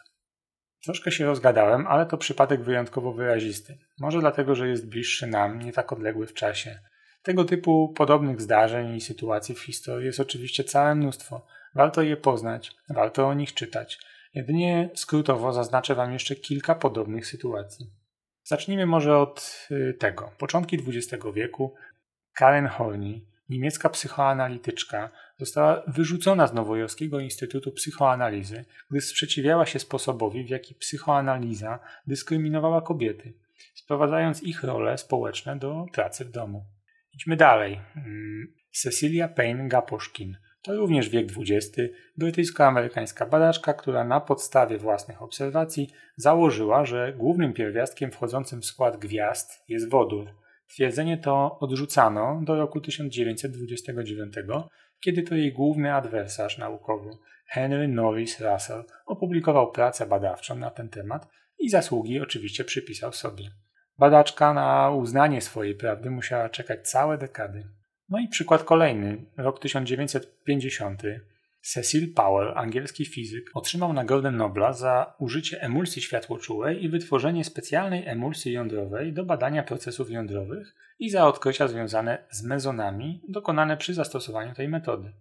Troszkę 0.84 1.12
się 1.12 1.26
rozgadałem, 1.26 1.86
ale 1.86 2.06
to 2.06 2.18
przypadek 2.18 2.62
wyjątkowo 2.62 3.12
wyrazisty. 3.12 3.78
Może 3.98 4.20
dlatego, 4.20 4.54
że 4.54 4.68
jest 4.68 4.88
bliższy 4.88 5.26
nam, 5.26 5.58
nie 5.58 5.72
tak 5.72 5.92
odległy 5.92 6.26
w 6.26 6.34
czasie. 6.34 6.78
Tego 7.22 7.44
typu 7.44 7.88
podobnych 7.88 8.40
zdarzeń 8.40 8.96
i 8.96 9.00
sytuacji 9.00 9.54
w 9.54 9.60
historii 9.60 10.06
jest 10.06 10.20
oczywiście 10.20 10.64
całe 10.64 10.94
mnóstwo. 10.94 11.46
Warto 11.74 12.02
je 12.02 12.16
poznać, 12.16 12.76
warto 12.88 13.28
o 13.28 13.34
nich 13.34 13.54
czytać. 13.54 13.98
Jedynie 14.34 14.90
skrótowo 14.94 15.52
zaznaczę 15.52 15.94
Wam 15.94 16.12
jeszcze 16.12 16.36
kilka 16.36 16.74
podobnych 16.74 17.26
sytuacji. 17.26 17.90
Zacznijmy 18.44 18.86
może 18.86 19.18
od 19.18 19.66
y, 19.70 19.94
tego. 19.94 20.32
Początki 20.38 20.78
XX 20.86 21.24
wieku 21.34 21.74
Karen 22.32 22.66
Horney, 22.66 23.26
niemiecka 23.48 23.88
psychoanalityczka, 23.88 25.10
została 25.38 25.82
wyrzucona 25.86 26.46
z 26.46 26.54
Nowojorskiego 26.54 27.20
Instytutu 27.20 27.72
Psychoanalizy, 27.72 28.64
gdy 28.90 29.00
sprzeciwiała 29.00 29.66
się 29.66 29.78
sposobowi, 29.78 30.44
w 30.44 30.48
jaki 30.48 30.74
psychoanaliza 30.74 31.78
dyskryminowała 32.06 32.82
kobiety, 32.82 33.32
sprowadzając 33.74 34.42
ich 34.42 34.62
role 34.62 34.98
społeczne 34.98 35.56
do 35.56 35.86
pracy 35.92 36.24
w 36.24 36.30
domu. 36.30 36.64
Idźmy 37.14 37.36
dalej. 37.36 37.80
Mm, 37.96 38.54
Cecilia 38.70 39.28
Payne-Gaposzkin, 39.28 40.34
To 40.62 40.76
również 40.76 41.08
wiek 41.08 41.28
XX, 41.36 41.78
brytyjsko-amerykańska 42.16 43.26
badaczka, 43.26 43.74
która 43.74 44.04
na 44.04 44.20
podstawie 44.20 44.78
własnych 44.78 45.22
obserwacji 45.22 45.90
założyła, 46.16 46.84
że 46.84 47.14
głównym 47.16 47.52
pierwiastkiem 47.52 48.10
wchodzącym 48.10 48.60
w 48.60 48.64
skład 48.64 48.96
gwiazd 48.96 49.64
jest 49.68 49.90
wodór. 49.90 50.26
Twierdzenie 50.66 51.18
to 51.18 51.58
odrzucano 51.60 52.40
do 52.44 52.56
roku 52.56 52.80
1929, 52.80 54.34
kiedy 55.00 55.22
to 55.22 55.34
jej 55.34 55.52
główny 55.52 55.94
adwersarz 55.94 56.58
naukowy, 56.58 57.10
Henry 57.46 57.88
Norris 57.88 58.40
Russell, 58.40 58.84
opublikował 59.06 59.72
pracę 59.72 60.06
badawczą 60.06 60.56
na 60.56 60.70
ten 60.70 60.88
temat 60.88 61.28
i 61.58 61.70
zasługi 61.70 62.20
oczywiście 62.20 62.64
przypisał 62.64 63.12
sobie. 63.12 63.44
Badaczka 64.00 64.54
na 64.54 64.90
uznanie 64.90 65.40
swojej 65.40 65.74
prawdy 65.74 66.10
musiała 66.10 66.48
czekać 66.48 66.88
całe 66.88 67.18
dekady. 67.18 67.66
No 68.08 68.18
i 68.18 68.28
przykład 68.28 68.64
kolejny, 68.64 69.24
rok 69.36 69.60
1950. 69.60 71.02
Cecil 71.60 72.14
Powell, 72.14 72.52
angielski 72.58 73.06
fizyk, 73.06 73.50
otrzymał 73.54 73.92
Nagrodę 73.92 74.30
Nobla 74.30 74.72
za 74.72 75.14
użycie 75.18 75.62
emulsji 75.62 76.02
światłoczułej 76.02 76.84
i 76.84 76.88
wytworzenie 76.88 77.44
specjalnej 77.44 78.06
emulsji 78.06 78.52
jądrowej 78.52 79.12
do 79.12 79.24
badania 79.24 79.62
procesów 79.62 80.10
jądrowych 80.10 80.74
i 80.98 81.10
za 81.10 81.26
odkrycia 81.26 81.68
związane 81.68 82.26
z 82.30 82.42
mezonami 82.42 83.22
dokonane 83.28 83.76
przy 83.76 83.94
zastosowaniu 83.94 84.54
tej 84.54 84.68
metody. 84.68 85.12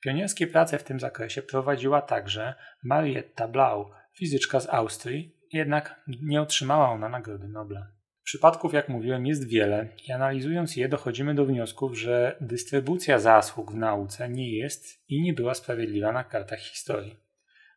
Pionierskie 0.00 0.46
prace 0.46 0.78
w 0.78 0.84
tym 0.84 1.00
zakresie 1.00 1.42
prowadziła 1.42 2.02
także 2.02 2.54
Marietta 2.84 3.48
Blau, 3.48 3.90
fizyczka 4.12 4.60
z 4.60 4.68
Austrii, 4.68 5.34
jednak 5.52 6.00
nie 6.22 6.42
otrzymała 6.42 6.90
ona 6.90 7.08
Nagrody 7.08 7.48
Nobla. 7.48 7.97
Przypadków, 8.28 8.74
jak 8.74 8.88
mówiłem, 8.88 9.26
jest 9.26 9.48
wiele 9.48 9.88
i 10.08 10.12
analizując 10.12 10.76
je 10.76 10.88
dochodzimy 10.88 11.34
do 11.34 11.44
wniosków, 11.44 11.98
że 11.98 12.36
dystrybucja 12.40 13.18
zasług 13.18 13.72
w 13.72 13.76
nauce 13.76 14.28
nie 14.28 14.58
jest 14.58 15.08
i 15.08 15.22
nie 15.22 15.32
była 15.32 15.54
sprawiedliwa 15.54 16.12
na 16.12 16.24
kartach 16.24 16.58
historii. 16.58 17.16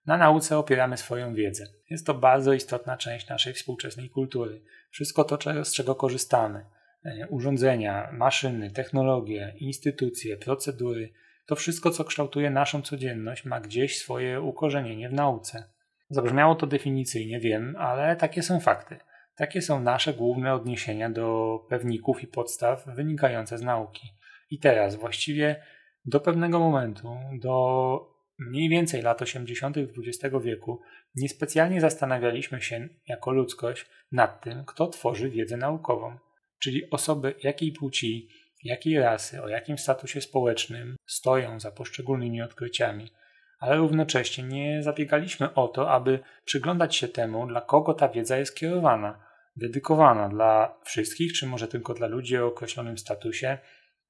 Na 0.06 0.18
nauce 0.18 0.58
opieramy 0.58 0.98
swoją 0.98 1.34
wiedzę. 1.34 1.68
Jest 1.90 2.06
to 2.06 2.14
bardzo 2.14 2.54
istotna 2.54 2.98
część 2.98 3.30
naszej 3.30 3.54
współczesnej 3.54 4.10
kultury. 4.10 4.62
Wszystko 4.90 5.24
to, 5.24 5.66
z 5.66 5.74
czego 5.74 5.96
korzystamy 5.96 6.66
e, 7.06 7.28
urządzenia, 7.28 8.10
maszyny, 8.14 8.72
technologie, 8.72 9.54
instytucje, 9.58 10.38
procedury 10.38 11.14
to 11.46 11.56
wszystko, 11.56 11.92
co 11.92 12.04
kształtuje 12.04 12.50
naszą 12.50 12.82
codzienność, 12.82 13.46
ma 13.46 13.62
gdzieś 13.62 14.00
swoje 14.00 14.42
ukorzenienie 14.42 15.10
w 15.10 15.14
nauce. 15.14 15.64
Zabrzmiało 16.10 16.56
to 16.56 16.68
definicyjnie, 16.68 17.40
wiem, 17.40 17.76
ale 17.80 18.16
takie 18.16 18.44
są 18.44 18.60
fakty. 18.60 18.98
Takie 19.42 19.62
są 19.62 19.84
nasze 19.84 20.14
główne 20.14 20.54
odniesienia 20.54 21.10
do 21.10 21.60
pewników 21.70 22.24
i 22.24 22.28
podstaw 22.28 22.86
wynikające 22.86 23.58
z 23.58 23.62
nauki. 23.62 24.14
I 24.52 24.60
teraz 24.60 24.96
właściwie 24.96 25.64
do 26.06 26.20
pewnego 26.20 26.60
momentu, 26.60 27.18
do 27.40 28.16
mniej 28.40 28.70
więcej 28.70 29.02
lat 29.02 29.22
80. 29.22 29.78
XX 29.78 30.36
wieku, 30.44 30.82
niespecjalnie 31.16 31.82
zastanawialiśmy 31.82 32.62
się 32.62 32.90
jako 33.08 33.32
ludzkość 33.32 33.86
nad 34.12 34.44
tym, 34.44 34.66
kto 34.66 34.88
tworzy 34.88 35.30
wiedzę 35.30 35.58
naukową, 35.58 36.18
czyli 36.60 36.90
osoby 36.90 37.36
jakiej 37.44 37.72
płci, 37.72 38.30
jakiej 38.64 39.00
rasy, 39.00 39.44
o 39.44 39.48
jakim 39.48 39.78
statusie 39.78 40.22
społecznym 40.22 40.96
stoją 41.06 41.60
za 41.60 41.72
poszczególnymi 41.72 42.42
odkryciami, 42.42 43.12
ale 43.60 43.78
równocześnie 43.78 44.44
nie 44.44 44.84
zabiegaliśmy 44.84 45.54
o 45.54 45.68
to, 45.68 45.92
aby 45.92 46.20
przyglądać 46.46 46.96
się 46.96 47.08
temu, 47.08 47.48
dla 47.48 47.62
kogo 47.62 47.94
ta 47.94 48.10
wiedza 48.10 48.38
jest 48.38 48.56
kierowana 48.56 49.31
dedykowana 49.56 50.30
dla 50.30 50.80
wszystkich, 50.84 51.34
czy 51.34 51.48
może 51.48 51.68
tylko 51.68 51.94
dla 51.94 52.08
ludzi 52.08 52.38
o 52.38 52.48
określonym 52.48 52.98
statusie, 52.98 53.58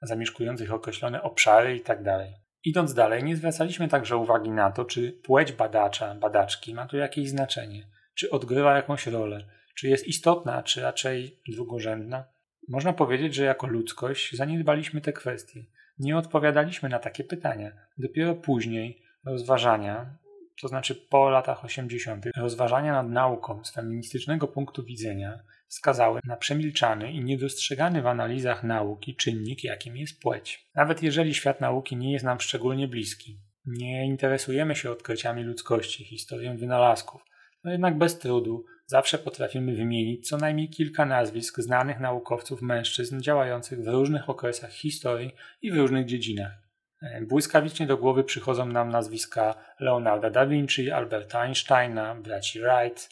zamieszkujących 0.02 0.74
określone 0.74 1.22
obszary 1.22 1.74
itd. 1.74 2.04
Tak 2.04 2.42
Idąc 2.64 2.94
dalej, 2.94 3.24
nie 3.24 3.36
zwracaliśmy 3.36 3.88
także 3.88 4.18
uwagi 4.18 4.50
na 4.50 4.72
to, 4.72 4.86
czy 4.86 5.12
płeć 5.12 5.52
badacza, 5.52 6.16
badaczki 6.16 6.74
ma 6.74 6.88
tu 6.88 6.98
jakieś 6.98 7.30
znaczenie, 7.30 7.88
czy 8.16 8.30
odgrywa 8.30 8.76
jakąś 8.76 9.08
rolę, 9.08 9.48
czy 9.76 9.88
jest 9.88 10.08
istotna, 10.08 10.64
czy 10.64 10.82
raczej 10.82 11.40
drugorzędna. 11.48 12.26
Można 12.68 12.94
powiedzieć, 12.94 13.36
że 13.36 13.46
jako 13.46 13.68
ludzkość 13.68 14.36
zaniedbaliśmy 14.36 15.02
te 15.02 15.14
kwestie. 15.14 15.66
Nie 16.00 16.18
odpowiadaliśmy 16.18 16.90
na 16.90 17.00
takie 17.00 17.24
pytania. 17.24 17.72
Dopiero 17.98 18.36
później 18.36 19.04
rozważania, 19.26 20.18
to 20.62 20.68
znaczy 20.68 20.96
po 20.96 21.30
latach 21.30 21.66
80., 21.66 22.26
rozważania 22.38 22.94
nad 22.94 23.10
nauką 23.10 23.64
z 23.64 23.74
feministycznego 23.74 24.48
punktu 24.48 24.84
widzenia 24.84 25.40
wskazały 25.68 26.20
na 26.26 26.38
przemilczany 26.38 27.12
i 27.12 27.24
niedostrzegany 27.24 28.02
w 28.02 28.08
analizach 28.08 28.64
nauki 28.64 29.16
czynnik, 29.16 29.64
jakim 29.64 29.98
jest 29.98 30.20
płeć. 30.20 30.68
Nawet 30.76 31.04
jeżeli 31.04 31.34
świat 31.34 31.62
nauki 31.62 31.96
nie 31.96 32.12
jest 32.12 32.26
nam 32.26 32.40
szczególnie 32.40 32.88
bliski, 32.88 33.40
nie 33.66 34.06
interesujemy 34.06 34.76
się 34.76 34.92
odkryciami 34.92 35.44
ludzkości, 35.44 36.06
historią 36.06 36.58
wynalazków, 36.58 37.22
no 37.64 37.72
jednak 37.72 37.98
bez 37.98 38.20
trudu 38.20 38.66
zawsze 38.86 39.18
potrafimy 39.18 39.76
wymienić 39.76 40.28
co 40.28 40.38
najmniej 40.38 40.70
kilka 40.70 41.06
nazwisk 41.06 41.60
znanych 41.60 42.00
naukowców 42.00 42.62
mężczyzn 42.62 43.22
działających 43.22 43.84
w 43.84 43.88
różnych 43.88 44.30
okresach 44.30 44.72
historii 44.72 45.32
i 45.62 45.72
w 45.72 45.76
różnych 45.76 46.06
dziedzinach. 46.06 46.61
E, 47.02 47.22
błyskawicznie 47.22 47.88
do 47.88 47.98
głowy 47.98 48.24
przychodzą 48.24 48.66
nam 48.66 48.90
nazwiska 48.90 49.56
Leonarda 49.80 50.30
da 50.30 50.46
Vinci, 50.46 50.92
Alberta 50.92 51.40
Einsteina, 51.40 52.16
braci 52.16 52.60
Wright, 52.60 53.10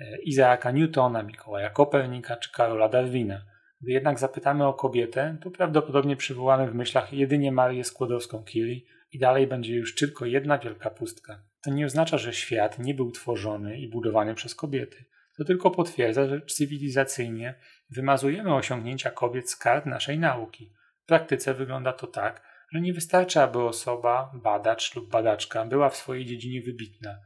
e, 0.00 0.22
Isaaca 0.22 0.70
Newtona, 0.70 1.22
Mikołaja 1.22 1.70
Kopernika 1.70 2.36
czy 2.36 2.52
Karola 2.52 2.88
Darwina. 2.88 3.42
Gdy 3.80 3.92
jednak 3.92 4.18
zapytamy 4.18 4.66
o 4.66 4.74
kobietę, 4.74 5.36
to 5.42 5.50
prawdopodobnie 5.50 6.16
przywołamy 6.16 6.70
w 6.70 6.74
myślach 6.74 7.12
jedynie 7.12 7.52
Marię 7.52 7.84
Skłodowską-Curie 7.84 8.80
i 9.12 9.18
dalej 9.18 9.46
będzie 9.46 9.74
już 9.74 9.94
tylko 9.94 10.26
jedna 10.26 10.58
wielka 10.58 10.90
pustka. 10.90 11.42
To 11.62 11.70
nie 11.70 11.86
oznacza, 11.86 12.18
że 12.18 12.32
świat 12.32 12.78
nie 12.78 12.94
był 12.94 13.10
tworzony 13.10 13.78
i 13.78 13.88
budowany 13.88 14.34
przez 14.34 14.54
kobiety. 14.54 15.04
To 15.36 15.44
tylko 15.44 15.70
potwierdza, 15.70 16.26
że 16.26 16.40
cywilizacyjnie 16.40 17.54
wymazujemy 17.90 18.54
osiągnięcia 18.54 19.10
kobiet 19.10 19.50
z 19.50 19.56
kart 19.56 19.86
naszej 19.86 20.18
nauki. 20.18 20.72
W 21.02 21.06
praktyce 21.06 21.54
wygląda 21.54 21.92
to 21.92 22.06
tak, 22.06 22.51
że 22.72 22.80
nie 22.80 22.92
wystarczy, 22.92 23.40
aby 23.40 23.58
osoba, 23.58 24.30
badacz 24.34 24.94
lub 24.96 25.10
badaczka 25.10 25.64
była 25.64 25.88
w 25.88 25.96
swojej 25.96 26.26
dziedzinie 26.26 26.62
wybitna, 26.62 27.18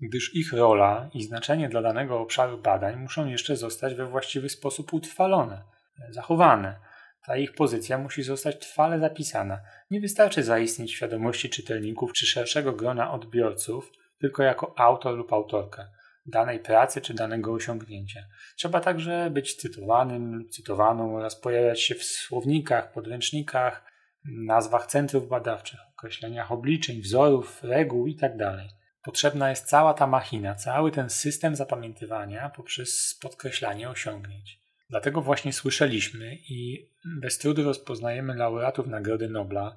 gdyż 0.00 0.34
ich 0.34 0.52
rola 0.52 1.10
i 1.14 1.22
znaczenie 1.22 1.68
dla 1.68 1.82
danego 1.82 2.20
obszaru 2.20 2.58
badań 2.58 2.96
muszą 2.96 3.26
jeszcze 3.26 3.56
zostać 3.56 3.94
we 3.94 4.06
właściwy 4.06 4.48
sposób 4.48 4.92
utrwalone, 4.92 5.62
zachowane. 6.10 6.78
Ta 7.26 7.36
ich 7.36 7.52
pozycja 7.52 7.98
musi 7.98 8.22
zostać 8.22 8.58
trwale 8.58 9.00
zapisana. 9.00 9.60
Nie 9.90 10.00
wystarczy 10.00 10.42
zaistnieć 10.42 10.92
w 10.92 10.96
świadomości 10.96 11.50
czytelników 11.50 12.12
czy 12.12 12.26
szerszego 12.26 12.72
grona 12.72 13.12
odbiorców 13.12 13.92
tylko 14.20 14.42
jako 14.42 14.74
autor 14.78 15.16
lub 15.16 15.32
autorka 15.32 15.90
danej 16.26 16.60
pracy 16.60 17.00
czy 17.00 17.14
danego 17.14 17.52
osiągnięcia. 17.52 18.20
Trzeba 18.56 18.80
także 18.80 19.30
być 19.30 19.54
cytowanym 19.54 20.34
lub 20.34 20.50
cytowaną 20.50 21.16
oraz 21.16 21.40
pojawiać 21.40 21.82
się 21.82 21.94
w 21.94 22.04
słownikach, 22.04 22.92
podręcznikach, 22.92 23.84
nazwach 24.28 24.86
centrów 24.86 25.28
badawczych, 25.28 25.80
określeniach 25.98 26.52
obliczeń, 26.52 27.00
wzorów, 27.00 27.64
reguł 27.64 28.06
itd. 28.06 28.38
Tak 28.38 28.76
Potrzebna 29.02 29.50
jest 29.50 29.66
cała 29.66 29.94
ta 29.94 30.06
machina, 30.06 30.54
cały 30.54 30.90
ten 30.90 31.10
system 31.10 31.56
zapamiętywania 31.56 32.50
poprzez 32.50 33.18
podkreślanie 33.22 33.90
osiągnięć. 33.90 34.60
Dlatego 34.90 35.22
właśnie 35.22 35.52
słyszeliśmy 35.52 36.34
i 36.34 36.90
bez 37.20 37.38
trudu 37.38 37.64
rozpoznajemy 37.64 38.34
laureatów 38.34 38.86
Nagrody 38.86 39.28
Nobla 39.28 39.76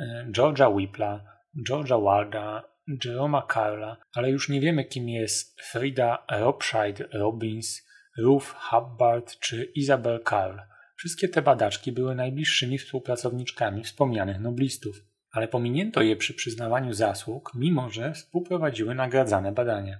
e, 0.00 0.26
George'a 0.30 0.74
Whipla, 0.74 1.24
George'a 1.68 2.04
Warda, 2.04 2.70
Jeroma 3.04 3.46
Carla, 3.54 3.96
ale 4.12 4.30
już 4.30 4.48
nie 4.48 4.60
wiemy 4.60 4.84
kim 4.84 5.08
jest 5.08 5.60
Frida 5.60 6.24
Robscheid 6.30 7.02
Robbins, 7.12 7.86
Ruth 8.18 8.46
Hubbard 8.70 9.38
czy 9.38 9.64
Isabel 9.64 10.20
Carl. 10.30 10.58
Wszystkie 11.00 11.28
te 11.28 11.42
badaczki 11.42 11.92
były 11.92 12.14
najbliższymi 12.14 12.78
współpracowniczkami 12.78 13.84
wspomnianych 13.84 14.40
noblistów, 14.40 15.04
ale 15.30 15.48
pominięto 15.48 16.02
je 16.02 16.16
przy 16.16 16.34
przyznawaniu 16.34 16.92
zasług, 16.92 17.52
mimo 17.54 17.90
że 17.90 18.12
współprowadziły 18.12 18.94
nagradzane 18.94 19.52
badania. 19.52 19.98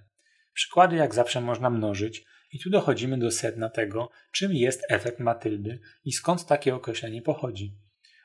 Przykłady 0.52 0.96
jak 0.96 1.14
zawsze 1.14 1.40
można 1.40 1.70
mnożyć 1.70 2.24
i 2.52 2.58
tu 2.58 2.70
dochodzimy 2.70 3.18
do 3.18 3.30
sedna 3.30 3.70
tego, 3.70 4.10
czym 4.32 4.52
jest 4.52 4.82
efekt 4.88 5.18
Matyldy 5.18 5.80
i 6.04 6.12
skąd 6.12 6.46
takie 6.46 6.74
określenie 6.74 7.22
pochodzi. 7.22 7.74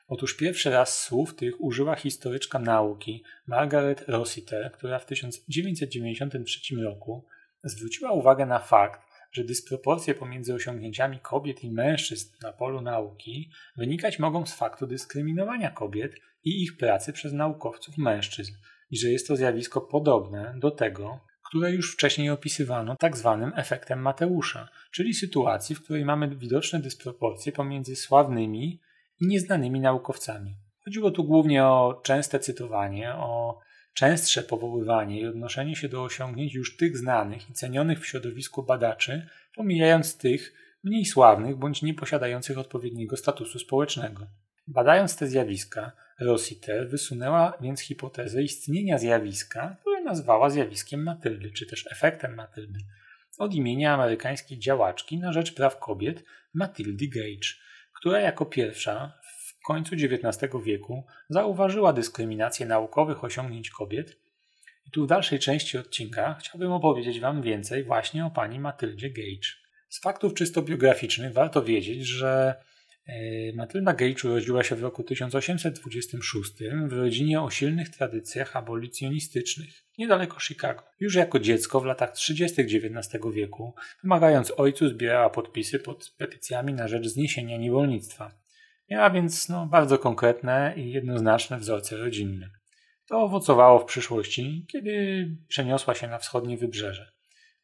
Otóż 0.08 0.36
pierwszy 0.36 0.70
raz 0.70 1.02
słów 1.02 1.34
tych 1.34 1.60
użyła 1.60 1.94
historyczka 1.94 2.58
nauki 2.58 3.24
Margaret 3.46 4.04
Rossiter, 4.08 4.72
która 4.72 4.98
w 4.98 5.06
1993 5.06 6.76
roku 6.76 7.26
zwróciła 7.64 8.12
uwagę 8.12 8.46
na 8.46 8.58
fakt, 8.58 9.05
że 9.32 9.44
dysproporcje 9.44 10.14
pomiędzy 10.14 10.54
osiągnięciami 10.54 11.20
kobiet 11.20 11.64
i 11.64 11.72
mężczyzn 11.72 12.36
na 12.42 12.52
polu 12.52 12.80
nauki 12.80 13.50
wynikać 13.76 14.18
mogą 14.18 14.46
z 14.46 14.54
faktu 14.54 14.86
dyskryminowania 14.86 15.70
kobiet 15.70 16.14
i 16.44 16.62
ich 16.62 16.76
pracy 16.76 17.12
przez 17.12 17.32
naukowców 17.32 17.98
mężczyzn 17.98 18.52
i 18.90 18.98
że 18.98 19.08
jest 19.08 19.28
to 19.28 19.36
zjawisko 19.36 19.80
podobne 19.80 20.54
do 20.58 20.70
tego, 20.70 21.20
które 21.48 21.72
już 21.72 21.94
wcześniej 21.94 22.30
opisywano 22.30 22.96
tak 22.98 23.16
zwanym 23.16 23.52
efektem 23.56 23.98
Mateusza, 23.98 24.68
czyli 24.92 25.14
sytuacji, 25.14 25.76
w 25.76 25.82
której 25.82 26.04
mamy 26.04 26.36
widoczne 26.36 26.80
dysproporcje 26.80 27.52
pomiędzy 27.52 27.96
sławnymi 27.96 28.80
i 29.20 29.26
nieznanymi 29.26 29.80
naukowcami. 29.80 30.56
Chodziło 30.84 31.10
tu 31.10 31.24
głównie 31.24 31.64
o 31.64 32.00
częste 32.04 32.40
cytowanie, 32.40 33.14
o 33.14 33.58
częstsze 33.96 34.42
powoływanie 34.42 35.20
i 35.20 35.26
odnoszenie 35.26 35.76
się 35.76 35.88
do 35.88 36.02
osiągnięć 36.02 36.54
już 36.54 36.76
tych 36.76 36.98
znanych 36.98 37.50
i 37.50 37.52
cenionych 37.52 38.00
w 38.00 38.06
środowisku 38.06 38.62
badaczy, 38.62 39.28
pomijając 39.54 40.18
tych 40.18 40.52
mniej 40.84 41.04
sławnych 41.04 41.56
bądź 41.56 41.82
nie 41.82 41.94
posiadających 41.94 42.58
odpowiedniego 42.58 43.16
statusu 43.16 43.58
społecznego. 43.58 44.26
Badając 44.66 45.16
te 45.16 45.26
zjawiska, 45.26 45.92
Rossiter 46.20 46.88
wysunęła 46.88 47.58
więc 47.60 47.80
hipotezę 47.80 48.42
istnienia 48.42 48.98
zjawiska, 48.98 49.76
które 49.80 50.02
nazwała 50.02 50.50
zjawiskiem 50.50 51.02
Matyldy, 51.02 51.50
czy 51.50 51.66
też 51.66 51.86
efektem 51.92 52.34
Matyldy, 52.34 52.78
od 53.38 53.54
imienia 53.54 53.94
amerykańskiej 53.94 54.58
działaczki 54.58 55.18
na 55.18 55.32
rzecz 55.32 55.54
praw 55.54 55.78
kobiet 55.78 56.24
Matildy 56.54 57.08
Gage, 57.08 57.48
która 57.92 58.20
jako 58.20 58.46
pierwsza 58.46 59.12
końcu 59.66 59.94
XIX 59.94 60.52
wieku 60.64 61.04
zauważyła 61.28 61.92
dyskryminację 61.92 62.66
naukowych 62.66 63.24
osiągnięć 63.24 63.70
kobiet. 63.70 64.16
I 64.86 64.90
tu 64.90 65.04
w 65.04 65.06
dalszej 65.06 65.38
części 65.38 65.78
odcinka 65.78 66.36
chciałbym 66.40 66.72
opowiedzieć 66.72 67.20
Wam 67.20 67.42
więcej 67.42 67.84
właśnie 67.84 68.26
o 68.26 68.30
pani 68.30 68.60
Matyldzie 68.60 69.10
Gage. 69.10 69.48
Z 69.88 70.00
faktów 70.00 70.34
czysto 70.34 70.62
biograficznych 70.62 71.32
warto 71.32 71.62
wiedzieć, 71.62 72.06
że 72.06 72.54
E, 73.08 73.52
Matylda 73.52 73.92
Gage 73.92 74.28
urodziła 74.28 74.64
się 74.64 74.76
w 74.76 74.82
roku 74.82 75.02
1826 75.04 76.52
w 76.88 76.92
rodzinie 76.92 77.40
o 77.40 77.50
silnych 77.50 77.88
tradycjach 77.88 78.56
abolicjonistycznych, 78.56 79.84
niedaleko 79.98 80.40
Chicago. 80.40 80.82
Już 81.00 81.14
jako 81.14 81.38
dziecko 81.38 81.80
w 81.80 81.84
latach 81.84 82.12
30. 82.12 82.62
XIX 82.62 83.24
wieku, 83.34 83.74
pomagając 84.02 84.52
ojcu, 84.56 84.88
zbierała 84.88 85.30
podpisy 85.30 85.78
pod 85.78 86.14
petycjami 86.18 86.72
na 86.72 86.88
rzecz 86.88 87.06
zniesienia 87.06 87.56
niewolnictwa. 87.56 88.45
Miała 88.90 89.10
więc 89.10 89.48
no, 89.48 89.66
bardzo 89.66 89.98
konkretne 89.98 90.74
i 90.76 90.90
jednoznaczne 90.92 91.58
wzorce 91.58 91.96
rodzinne. 91.96 92.50
To 93.08 93.22
owocowało 93.22 93.78
w 93.78 93.84
przyszłości, 93.84 94.66
kiedy 94.72 95.26
przeniosła 95.48 95.94
się 95.94 96.08
na 96.08 96.18
wschodnie 96.18 96.56
wybrzeże. 96.56 97.12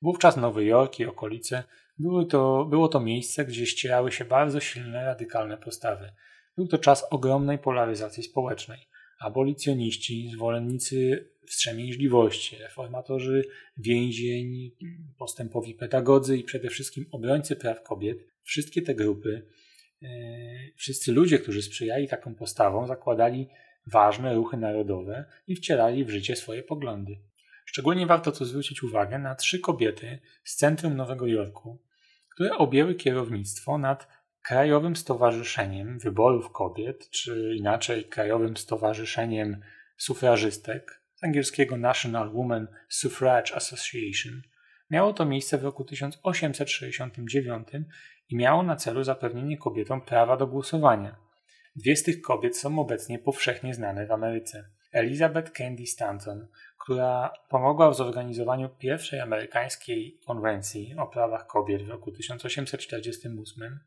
Wówczas 0.03 0.37
Nowy 0.37 0.65
Jork 0.65 1.01
i 1.01 1.07
okolice 1.07 1.65
były 1.99 2.27
to, 2.27 2.65
było 2.65 2.89
to 2.89 3.01
miejsce, 3.01 3.45
gdzie 3.45 3.67
ścierały 3.67 4.13
się 4.13 4.25
bardzo 4.25 4.61
silne, 4.61 5.05
radykalne 5.05 5.59
postawy. 5.59 6.13
Był 6.57 6.69
to 6.69 6.79
czas 6.79 7.07
ogromnej 7.11 7.59
polaryzacji 7.59 8.23
społecznej. 8.23 8.79
Abolicjoniści, 9.21 10.31
zwolennicy 10.33 11.29
wstrzemięźliwości, 11.47 12.57
reformatorzy 12.57 13.45
więzień, 13.77 14.71
postępowi 15.19 15.75
pedagodzy 15.75 16.39
i 16.39 16.45
przede 16.45 16.69
wszystkim 16.69 17.07
obrońcy 17.13 17.57
praw 17.57 17.83
kobiet, 17.83 18.19
wszystkie 18.43 18.83
te 18.83 18.95
grupy, 18.95 19.43
wszyscy 20.77 21.13
ludzie, 21.13 21.39
którzy 21.39 21.63
sprzyjali 21.63 22.09
taką 22.09 22.35
postawom, 22.35 22.87
zakładali 22.87 23.49
ważne 23.87 24.35
ruchy 24.35 24.57
narodowe 24.57 25.25
i 25.47 25.57
wcierali 25.57 26.05
w 26.05 26.11
życie 26.11 26.37
swoje 26.37 26.63
poglądy. 26.63 27.19
Szczególnie 27.65 28.07
warto 28.07 28.33
tu 28.33 28.45
zwrócić 28.45 28.83
uwagę 28.83 29.19
na 29.19 29.35
trzy 29.35 29.59
kobiety 29.59 30.19
z 30.45 30.57
centrum 30.57 30.97
Nowego 30.97 31.27
Jorku, 31.27 31.83
które 32.29 32.57
objęły 32.57 32.95
kierownictwo 32.95 33.79
nad 33.79 34.09
Krajowym 34.43 34.97
Stowarzyszeniem 34.97 35.99
Wyborów 35.99 36.53
Kobiet, 36.53 37.11
czy 37.11 37.55
inaczej 37.57 38.05
Krajowym 38.05 38.57
Stowarzyszeniem 38.57 39.61
Sufrażystek, 39.97 41.03
z 41.15 41.25
angielskiego 41.25 41.77
National 41.77 42.33
Women 42.33 42.67
Suffrage 42.89 43.55
Association. 43.55 44.43
Miało 44.91 45.13
to 45.13 45.25
miejsce 45.25 45.59
w 45.59 45.65
roku 45.65 45.85
1869 45.85 47.69
i 48.33 48.37
miało 48.37 48.63
na 48.63 48.77
celu 48.77 49.05
zapewnienie 49.05 49.59
kobietom 49.59 50.01
prawa 50.01 50.37
do 50.37 50.47
głosowania. 50.47 51.17
Dwie 51.77 51.97
z 51.97 52.03
tych 52.03 52.21
kobiet 52.21 52.57
są 52.57 52.79
obecnie 52.79 53.19
powszechnie 53.19 53.75
znane 53.75 54.07
w 54.07 54.13
Ameryce. 54.13 54.65
Elizabeth 54.93 55.53
Candy 55.53 55.87
Stanton, 55.87 56.49
która 56.79 57.33
pomogła 57.49 57.91
w 57.91 57.97
zorganizowaniu 57.97 58.69
pierwszej 58.69 59.21
amerykańskiej 59.21 60.19
konwencji 60.27 60.95
o 60.99 61.07
prawach 61.07 61.47
kobiet 61.47 61.83
w 61.83 61.89
roku 61.89 62.13
1848. 62.13 63.81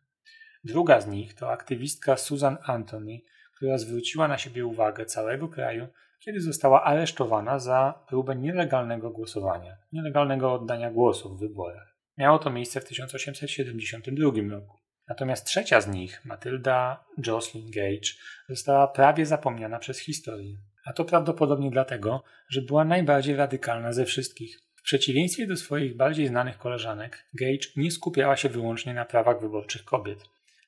Druga 0.64 1.02
z 1.02 1.08
nich 1.08 1.34
to 1.34 1.52
aktywistka 1.52 2.18
Susan 2.18 2.58
Anthony, 2.66 3.22
która 3.56 3.78
zwróciła 3.78 4.28
na 4.28 4.38
siebie 4.38 4.66
uwagę 4.66 5.06
całego 5.06 5.48
kraju, 5.48 5.88
kiedy 6.20 6.42
została 6.42 6.84
aresztowana 6.84 7.60
za 7.60 8.04
próbę 8.08 8.36
nielegalnego 8.36 9.10
głosowania, 9.10 9.78
nielegalnego 9.94 10.54
oddania 10.54 10.92
głosu 10.92 11.36
w 11.36 11.40
wyborach. 11.40 11.95
Miało 12.18 12.40
to 12.40 12.50
miejsce 12.50 12.82
w 12.82 12.86
1872 12.86 14.52
roku. 14.52 14.78
Natomiast 15.08 15.46
trzecia 15.46 15.82
z 15.82 15.88
nich, 15.88 16.26
Matylda 16.26 17.06
Jocelyn 17.26 17.72
Gage, 17.72 18.10
została 18.50 18.88
prawie 18.88 19.26
zapomniana 19.26 19.80
przez 19.80 20.00
historię. 20.00 20.58
A 20.86 20.94
to 20.94 21.06
prawdopodobnie 21.06 21.72
dlatego, 21.72 22.24
że 22.50 22.62
była 22.62 22.86
najbardziej 22.86 23.36
radykalna 23.36 23.94
ze 23.94 24.06
wszystkich. 24.06 24.60
W 24.76 24.82
przeciwieństwie 24.82 25.48
do 25.48 25.58
swoich 25.58 25.98
bardziej 25.98 26.28
znanych 26.28 26.58
koleżanek, 26.58 27.26
Gage 27.34 27.68
nie 27.76 27.92
skupiała 27.92 28.38
się 28.38 28.50
wyłącznie 28.50 28.94
na 28.94 29.06
prawach 29.06 29.42
wyborczych 29.42 29.84
kobiet. 29.84 30.20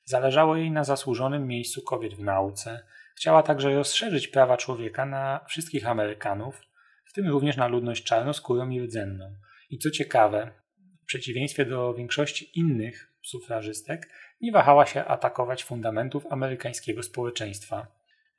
Zależało 0.04 0.56
jej 0.56 0.70
na 0.70 0.84
zasłużonym 0.84 1.46
miejscu 1.46 1.82
kobiet 1.82 2.14
w 2.14 2.22
nauce. 2.22 2.84
Chciała 3.16 3.42
także 3.42 3.74
rozszerzyć 3.74 4.28
prawa 4.28 4.56
człowieka 4.56 5.06
na 5.06 5.44
wszystkich 5.48 5.86
Amerykanów, 5.86 6.60
w 7.04 7.12
tym 7.12 7.28
również 7.28 7.56
na 7.56 7.68
ludność 7.68 8.04
czarnoskórą 8.04 8.70
i 8.70 8.80
rdzenną. 8.80 9.34
I 9.70 9.78
co 9.78 9.90
ciekawe, 9.90 10.50
przeciwieństwie 11.08 11.64
do 11.66 11.94
większości 11.94 12.58
innych 12.58 13.12
sufrażystek, 13.22 14.08
nie 14.40 14.52
wahała 14.52 14.86
się 14.86 15.04
atakować 15.04 15.64
fundamentów 15.64 16.26
amerykańskiego 16.30 17.02
społeczeństwa. 17.02 17.86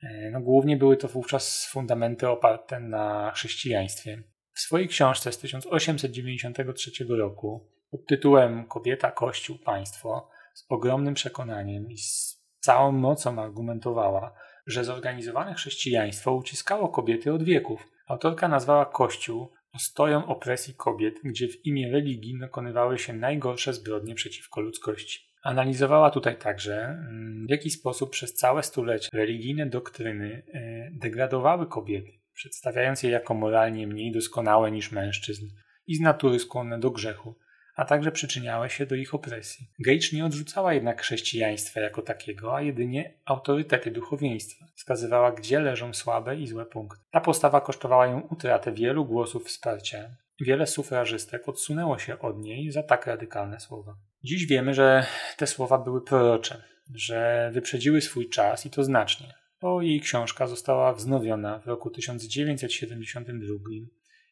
E, 0.02 0.30
no, 0.30 0.40
głównie 0.40 0.76
były 0.76 0.96
to 0.96 1.08
wówczas 1.08 1.66
fundamenty 1.66 2.28
oparte 2.28 2.80
na 2.80 3.32
chrześcijaństwie. 3.34 4.22
W 4.52 4.60
swojej 4.60 4.88
książce 4.88 5.32
z 5.32 5.38
1893 5.38 6.90
roku 7.08 7.70
pod 7.90 8.06
tytułem 8.06 8.66
Kobieta, 8.66 9.10
Kościół, 9.10 9.58
Państwo 9.58 10.28
z 10.54 10.66
ogromnym 10.68 11.14
przekonaniem 11.14 11.90
i 11.90 11.98
z 11.98 12.40
całą 12.60 12.92
mocą 12.92 13.42
argumentowała, 13.42 14.34
że 14.66 14.84
zorganizowane 14.84 15.54
chrześcijaństwo 15.54 16.32
uciskało 16.32 16.88
kobiety 16.88 17.32
od 17.32 17.42
wieków. 17.42 17.88
Autorka 18.06 18.48
nazwała 18.48 18.86
Kościół 18.86 19.52
ostoją 19.72 20.26
opresji 20.26 20.74
kobiet, 20.74 21.14
gdzie 21.24 21.48
w 21.48 21.66
imię 21.66 21.92
religii 21.92 22.38
dokonywały 22.38 22.98
się 22.98 23.12
najgorsze 23.12 23.74
zbrodnie 23.74 24.14
przeciwko 24.14 24.60
ludzkości. 24.60 25.30
Analizowała 25.42 26.10
tutaj 26.10 26.38
także, 26.38 26.84
mm, 26.84 27.46
w 27.46 27.50
jaki 27.50 27.70
sposób 27.70 28.10
przez 28.10 28.34
całe 28.34 28.62
stulecia 28.62 29.08
religijne 29.12 29.66
doktryny 29.66 30.42
e, 30.52 30.90
degradowały 30.92 31.66
kobiety, 31.66 32.12
przedstawiając 32.32 33.02
je 33.02 33.10
jako 33.10 33.34
moralnie 33.34 33.86
mniej 33.86 34.12
doskonałe 34.12 34.70
niż 34.70 34.92
mężczyzn 34.92 35.46
i 35.86 35.94
z 35.94 36.00
natury 36.00 36.38
skłonne 36.38 36.80
do 36.80 36.90
grzechu, 36.90 37.38
a 37.76 37.84
także 37.84 38.12
przyczyniały 38.12 38.70
się 38.70 38.86
do 38.86 38.94
ich 38.94 39.14
opresji. 39.14 39.66
Gage 39.78 40.06
nie 40.12 40.24
odrzucała 40.24 40.74
jednak 40.74 41.02
chrześcijaństwa 41.02 41.80
jako 41.80 42.02
takiego, 42.02 42.56
a 42.56 42.62
jedynie 42.62 43.14
autorytety 43.24 43.90
duchowieństwa. 43.90 44.66
Wskazywała, 44.74 45.32
gdzie 45.32 45.60
leżą 45.60 45.94
słabe 45.94 46.36
i 46.36 46.46
złe 46.46 46.66
punkty. 46.66 47.00
Ta 47.10 47.20
postawa 47.20 47.60
kosztowała 47.60 48.06
ją 48.06 48.20
utratę 48.20 48.72
wielu 48.72 49.04
głosów 49.04 49.46
wsparcia. 49.46 50.10
Wiele 50.40 50.66
sufrażystek 50.66 51.48
odsunęło 51.48 51.98
się 51.98 52.18
od 52.18 52.38
niej 52.38 52.70
za 52.70 52.82
tak 52.82 53.06
radykalne 53.06 53.60
słowa. 53.60 53.96
Dziś 54.24 54.46
wiemy, 54.46 54.74
że 54.74 55.06
te 55.36 55.46
słowa 55.46 55.78
były 55.78 56.04
prorocze, 56.04 56.62
że 56.94 57.50
wyprzedziły 57.52 58.00
swój 58.00 58.28
czas 58.28 58.66
i 58.66 58.70
to 58.70 58.84
znacznie, 58.84 59.34
bo 59.60 59.82
jej 59.82 60.00
książka 60.00 60.46
została 60.46 60.94
wznowiona 60.94 61.58
w 61.58 61.66
roku 61.66 61.90
1972 61.90 63.54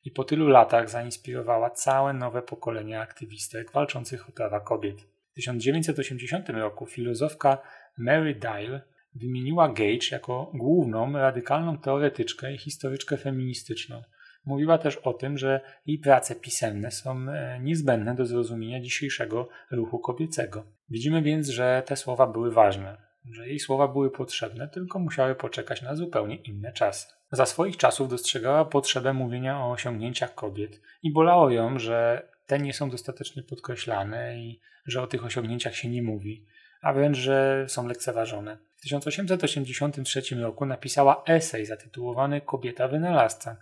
i 0.04 0.10
po 0.10 0.24
tylu 0.24 0.48
latach 0.48 0.90
zainspirowała 0.90 1.70
całe 1.70 2.12
nowe 2.12 2.42
pokolenie 2.42 3.00
aktywistek 3.00 3.72
walczących 3.72 4.28
o 4.28 4.32
prawa 4.32 4.60
kobiet. 4.60 5.00
W 5.32 5.34
1980 5.34 6.48
roku 6.48 6.86
filozofka 6.86 7.58
Mary 7.98 8.34
Dyle 8.34 8.80
wymieniła 9.14 9.68
Gage 9.68 10.08
jako 10.10 10.50
główną 10.54 11.12
radykalną 11.12 11.78
teoretyczkę 11.78 12.52
i 12.52 12.58
historyczkę 12.58 13.16
feministyczną– 13.16 14.02
Mówiła 14.48 14.78
też 14.78 14.96
o 14.96 15.12
tym, 15.12 15.38
że 15.38 15.60
jej 15.86 15.98
prace 15.98 16.34
pisenne 16.34 16.90
są 16.90 17.30
e, 17.30 17.60
niezbędne 17.62 18.14
do 18.14 18.26
zrozumienia 18.26 18.80
dzisiejszego 18.80 19.48
ruchu 19.70 19.98
kobiecego. 19.98 20.64
Widzimy 20.90 21.22
więc, 21.22 21.48
że 21.48 21.82
te 21.86 21.96
słowa 21.96 22.26
były 22.26 22.52
ważne, 22.52 22.96
że 23.24 23.48
jej 23.48 23.58
słowa 23.58 23.88
były 23.88 24.10
potrzebne, 24.10 24.68
tylko 24.68 24.98
musiały 24.98 25.34
poczekać 25.34 25.82
na 25.82 25.96
zupełnie 25.96 26.36
inne 26.36 26.72
czasy. 26.72 27.06
Za 27.32 27.46
swoich 27.46 27.76
czasów 27.76 28.08
dostrzegała 28.08 28.64
potrzebę 28.64 29.12
mówienia 29.12 29.60
o 29.60 29.70
osiągnięciach 29.70 30.34
kobiet 30.34 30.80
i 31.02 31.12
bolało 31.12 31.50
ją, 31.50 31.78
że 31.78 32.28
te 32.46 32.58
nie 32.58 32.72
są 32.72 32.90
dostatecznie 32.90 33.42
podkreślane 33.42 34.38
i 34.38 34.60
że 34.86 35.02
o 35.02 35.06
tych 35.06 35.24
osiągnięciach 35.24 35.76
się 35.76 35.88
nie 35.88 36.02
mówi, 36.02 36.46
a 36.82 36.92
wręcz, 36.92 37.16
że 37.16 37.64
są 37.68 37.86
lekceważone. 37.86 38.58
W 38.76 38.80
1883 38.80 40.22
roku 40.36 40.66
napisała 40.66 41.22
esej 41.26 41.66
zatytułowany 41.66 42.40
Kobieta 42.40 42.88
wynalazca, 42.88 43.56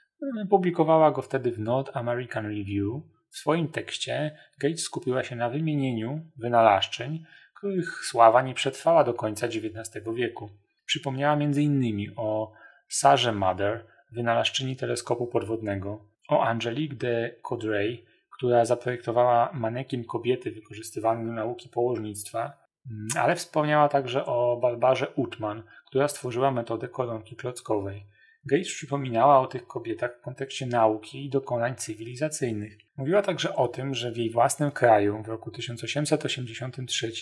Publikowała 0.50 1.10
go 1.10 1.22
wtedy 1.22 1.52
w 1.52 1.58
North 1.58 1.96
American 1.96 2.46
Review. 2.46 3.02
W 3.30 3.36
swoim 3.36 3.68
tekście 3.68 4.38
Gates 4.60 4.82
skupiła 4.82 5.24
się 5.24 5.36
na 5.36 5.50
wymienieniu 5.50 6.20
wynalazczeń, 6.36 7.24
których 7.56 8.04
sława 8.04 8.42
nie 8.42 8.54
przetrwała 8.54 9.04
do 9.04 9.14
końca 9.14 9.46
XIX 9.46 10.04
wieku. 10.14 10.50
Przypomniała 10.86 11.34
m.in. 11.34 12.12
o 12.16 12.52
Sarze 12.88 13.32
Mother, 13.32 13.84
wynalazczyni 14.12 14.76
teleskopu 14.76 15.26
podwodnego, 15.26 16.00
o 16.28 16.42
Angelique 16.42 16.94
de 16.94 17.34
Caudray, 17.48 18.04
która 18.30 18.64
zaprojektowała 18.64 19.50
manekin 19.52 20.04
kobiety 20.04 20.50
wykorzystywany 20.50 21.26
do 21.26 21.32
nauki 21.32 21.68
położnictwa, 21.68 22.52
mm, 22.90 23.08
ale 23.18 23.36
wspomniała 23.36 23.88
także 23.88 24.26
o 24.26 24.56
Barbarze 24.62 25.08
Utman, 25.16 25.62
która 25.86 26.08
stworzyła 26.08 26.50
metodę 26.50 26.88
koronki 26.88 27.36
klockowej. 27.36 28.06
Gates 28.46 28.68
przypominała 28.68 29.40
o 29.40 29.46
tych 29.46 29.66
kobietach 29.66 30.18
w 30.18 30.20
kontekście 30.20 30.66
nauki 30.66 31.24
i 31.24 31.30
dokonań 31.30 31.76
cywilizacyjnych. 31.76 32.78
Mówiła 32.96 33.22
także 33.22 33.56
o 33.56 33.68
tym, 33.68 33.94
że 33.94 34.12
w 34.12 34.16
jej 34.16 34.30
własnym 34.30 34.70
kraju 34.70 35.22
w 35.22 35.28
roku 35.28 35.50
1883 35.50 37.12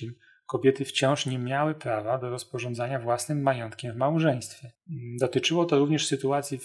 kobiety 0.46 0.84
wciąż 0.84 1.26
nie 1.26 1.38
miały 1.38 1.74
prawa 1.74 2.18
do 2.18 2.30
rozporządzania 2.30 2.98
własnym 2.98 3.42
majątkiem 3.42 3.92
w 3.92 3.96
małżeństwie. 3.96 4.70
Dotyczyło 5.20 5.64
to 5.64 5.78
również 5.78 6.06
sytuacji 6.06 6.60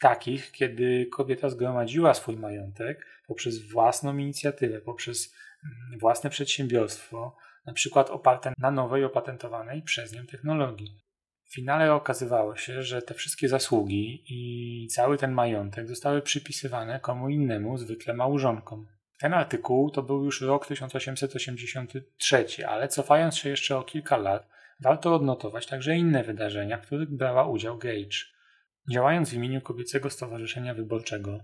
takich, 0.00 0.52
kiedy 0.52 1.06
kobieta 1.06 1.50
zgromadziła 1.50 2.14
swój 2.14 2.36
majątek 2.36 3.06
poprzez 3.26 3.70
własną 3.70 4.18
inicjatywę, 4.18 4.80
poprzez 4.80 5.34
mm, 5.64 5.98
własne 5.98 6.30
przedsiębiorstwo, 6.30 7.36
na 7.66 7.72
przykład 7.72 8.10
oparte 8.10 8.52
na 8.58 8.70
nowej 8.70 9.04
opatentowanej 9.04 9.82
przez 9.82 10.12
nią 10.12 10.26
technologii. 10.26 11.07
W 11.48 11.54
finale 11.54 11.94
okazywało 11.94 12.56
się, 12.56 12.82
że 12.82 13.02
te 13.02 13.14
wszystkie 13.14 13.48
zasługi 13.48 14.24
i 14.28 14.86
cały 14.88 15.18
ten 15.18 15.32
majątek 15.32 15.88
zostały 15.88 16.22
przypisywane 16.22 17.00
komu 17.00 17.28
innemu, 17.28 17.78
zwykle 17.78 18.14
małżonkom. 18.14 18.86
Ten 19.18 19.34
artykuł 19.34 19.90
to 19.90 20.02
był 20.02 20.24
już 20.24 20.40
rok 20.40 20.66
1883, 20.66 22.46
ale 22.66 22.88
cofając 22.88 23.36
się 23.36 23.48
jeszcze 23.48 23.78
o 23.78 23.82
kilka 23.82 24.16
lat, 24.16 24.48
warto 24.80 25.14
odnotować 25.14 25.66
także 25.66 25.96
inne 25.96 26.24
wydarzenia, 26.24 26.78
w 26.78 26.86
których 26.86 27.16
brała 27.16 27.46
udział 27.46 27.78
Gage. 27.78 28.18
Działając 28.90 29.30
w 29.30 29.34
imieniu 29.34 29.60
Kobiecego 29.60 30.10
Stowarzyszenia 30.10 30.74
Wyborczego, 30.74 31.40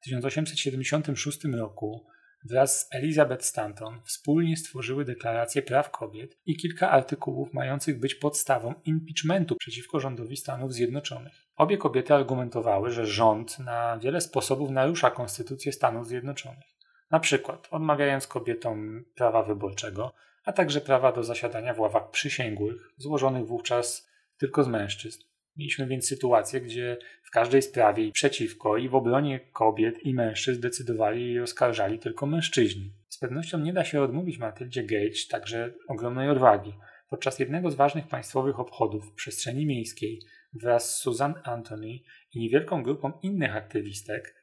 w 0.00 0.04
1876 0.04 1.44
roku 1.44 2.06
wraz 2.44 2.80
z 2.80 2.94
Elizabeth 2.94 3.44
Stanton 3.44 4.00
wspólnie 4.04 4.56
stworzyły 4.56 5.04
Deklarację 5.04 5.62
Praw 5.62 5.90
Kobiet 5.90 6.38
i 6.46 6.56
kilka 6.56 6.90
artykułów 6.90 7.54
mających 7.54 8.00
być 8.00 8.14
podstawą 8.14 8.74
impeachmentu 8.84 9.56
przeciwko 9.56 10.00
rządowi 10.00 10.36
Stanów 10.36 10.72
Zjednoczonych. 10.72 11.32
Obie 11.56 11.78
kobiety 11.78 12.14
argumentowały, 12.14 12.90
że 12.90 13.06
rząd 13.06 13.58
na 13.58 13.98
wiele 13.98 14.20
sposobów 14.20 14.70
narusza 14.70 15.10
Konstytucję 15.10 15.72
Stanów 15.72 16.06
Zjednoczonych. 16.06 16.64
Na 17.10 17.20
przykład 17.20 17.68
odmawiając 17.70 18.26
kobietom 18.26 19.04
prawa 19.14 19.42
wyborczego, 19.42 20.12
a 20.44 20.52
także 20.52 20.80
prawa 20.80 21.12
do 21.12 21.24
zasiadania 21.24 21.74
w 21.74 21.80
ławach 21.80 22.10
przysięgłych, 22.10 22.92
złożonych 22.96 23.46
wówczas 23.46 24.08
tylko 24.38 24.64
z 24.64 24.68
mężczyzn. 24.68 25.31
Mieliśmy 25.56 25.86
więc 25.86 26.08
sytuację, 26.08 26.60
gdzie 26.60 26.96
w 27.22 27.30
każdej 27.30 27.62
sprawie 27.62 28.06
i 28.06 28.12
przeciwko, 28.12 28.76
i 28.76 28.88
w 28.88 28.94
obronie 28.94 29.40
kobiet 29.52 30.06
i 30.06 30.14
mężczyzn 30.14 30.60
decydowali 30.60 31.32
i 31.32 31.40
oskarżali 31.40 31.98
tylko 31.98 32.26
mężczyźni. 32.26 32.92
Z 33.08 33.18
pewnością 33.18 33.58
nie 33.58 33.72
da 33.72 33.84
się 33.84 34.02
odmówić 34.02 34.38
Matyldzie 34.38 34.82
Gage 34.82 35.28
także 35.30 35.74
ogromnej 35.88 36.28
odwagi. 36.28 36.72
Podczas 37.10 37.38
jednego 37.38 37.70
z 37.70 37.74
ważnych 37.74 38.08
państwowych 38.08 38.60
obchodów 38.60 39.10
w 39.10 39.14
przestrzeni 39.14 39.66
miejskiej 39.66 40.20
wraz 40.52 40.96
z 40.96 40.96
Susan 40.96 41.34
Anthony 41.44 41.88
i 42.34 42.40
niewielką 42.40 42.82
grupą 42.82 43.12
innych 43.22 43.56
aktywistek 43.56 44.34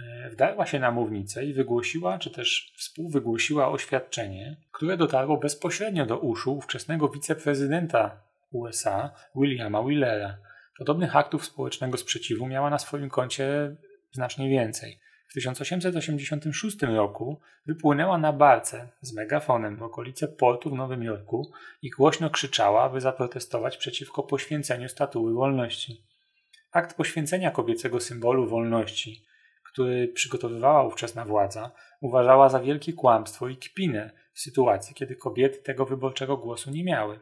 e, 0.00 0.30
wdarła 0.30 0.66
się 0.66 0.78
na 0.78 0.90
mównicę 0.90 1.44
i 1.44 1.54
wygłosiła, 1.54 2.18
czy 2.18 2.30
też 2.30 2.74
współwygłosiła 2.76 3.68
oświadczenie, 3.68 4.56
które 4.72 4.96
dotarło 4.96 5.36
bezpośrednio 5.36 6.06
do 6.06 6.18
uszu 6.18 6.56
ówczesnego 6.56 7.08
wiceprezydenta 7.08 8.22
USA 8.50 9.10
Williama 9.36 9.84
Willera. 9.84 10.38
Podobnych 10.78 11.16
aktów 11.16 11.44
społecznego 11.44 11.98
sprzeciwu 11.98 12.46
miała 12.46 12.70
na 12.70 12.78
swoim 12.78 13.10
koncie 13.10 13.76
znacznie 14.12 14.48
więcej. 14.48 14.98
W 15.28 15.34
1886 15.34 16.82
roku 16.82 17.40
wypłynęła 17.66 18.18
na 18.18 18.32
barce 18.32 18.88
z 19.00 19.14
megafonem 19.14 19.76
w 19.76 19.82
okolice 19.82 20.28
portu 20.28 20.70
w 20.70 20.74
Nowym 20.74 21.02
Jorku 21.02 21.52
i 21.82 21.90
głośno 21.90 22.30
krzyczała, 22.30 22.82
aby 22.82 23.00
zaprotestować 23.00 23.76
przeciwko 23.76 24.22
poświęceniu 24.22 24.88
statuły 24.88 25.34
wolności. 25.34 26.04
Akt 26.72 26.96
poświęcenia 26.96 27.50
kobiecego 27.50 28.00
symbolu 28.00 28.48
wolności, 28.48 29.24
który 29.64 30.08
przygotowywała 30.08 30.86
ówczesna 30.86 31.24
władza, 31.24 31.70
uważała 32.00 32.48
za 32.48 32.60
wielkie 32.60 32.92
kłamstwo 32.92 33.48
i 33.48 33.56
kpinę 33.56 34.10
w 34.32 34.40
sytuacji, 34.40 34.94
kiedy 34.94 35.16
kobiety 35.16 35.62
tego 35.62 35.86
wyborczego 35.86 36.36
głosu 36.36 36.70
nie 36.70 36.84
miały. 36.84 37.20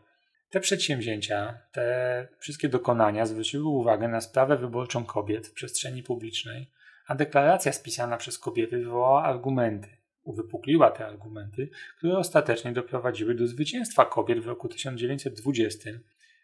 Te 0.52 0.60
przedsięwzięcia, 0.60 1.58
te 1.72 2.28
wszystkie 2.38 2.68
dokonania 2.68 3.26
zwróciły 3.26 3.64
uwagę 3.64 4.08
na 4.08 4.20
sprawę 4.20 4.56
wyborczą 4.56 5.04
kobiet 5.04 5.46
w 5.46 5.52
przestrzeni 5.52 6.02
publicznej, 6.02 6.70
a 7.06 7.14
deklaracja 7.14 7.72
spisana 7.72 8.16
przez 8.16 8.38
kobiety 8.38 8.78
wywołała 8.78 9.24
argumenty, 9.24 9.88
uwypukliła 10.22 10.90
te 10.90 11.06
argumenty, 11.06 11.70
które 11.98 12.18
ostatecznie 12.18 12.72
doprowadziły 12.72 13.34
do 13.34 13.46
zwycięstwa 13.46 14.04
kobiet 14.04 14.40
w 14.40 14.46
roku 14.46 14.68
1920, 14.68 15.90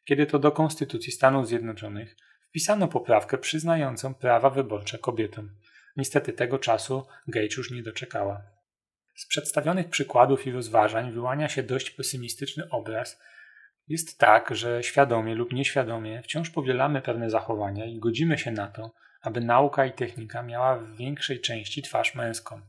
kiedy 0.04 0.26
to 0.26 0.38
do 0.38 0.52
Konstytucji 0.52 1.12
Stanów 1.12 1.48
Zjednoczonych 1.48 2.16
wpisano 2.48 2.88
poprawkę 2.88 3.38
przyznającą 3.38 4.14
prawa 4.14 4.50
wyborcze 4.50 4.98
kobietom. 4.98 5.50
Niestety 5.96 6.32
tego 6.32 6.58
czasu 6.58 7.06
Gage 7.26 7.56
już 7.56 7.70
nie 7.70 7.82
doczekała. 7.82 8.42
Z 9.14 9.26
przedstawionych 9.26 9.88
przykładów 9.88 10.46
i 10.46 10.52
rozważań 10.52 11.12
wyłania 11.12 11.48
się 11.48 11.62
dość 11.62 11.90
pesymistyczny 11.90 12.70
obraz, 12.70 13.20
jest 13.88 14.18
tak, 14.18 14.56
że 14.56 14.82
świadomie 14.82 15.34
lub 15.34 15.52
nieświadomie 15.52 16.22
wciąż 16.22 16.50
powielamy 16.50 17.02
pewne 17.02 17.30
zachowania 17.30 17.86
i 17.86 17.98
godzimy 17.98 18.38
się 18.38 18.50
na 18.50 18.66
to, 18.66 18.92
aby 19.20 19.40
nauka 19.40 19.86
i 19.86 19.92
technika 19.92 20.42
miała 20.42 20.78
w 20.78 20.96
większej 20.96 21.40
części 21.40 21.82
twarz 21.82 22.14
męską. 22.14 22.60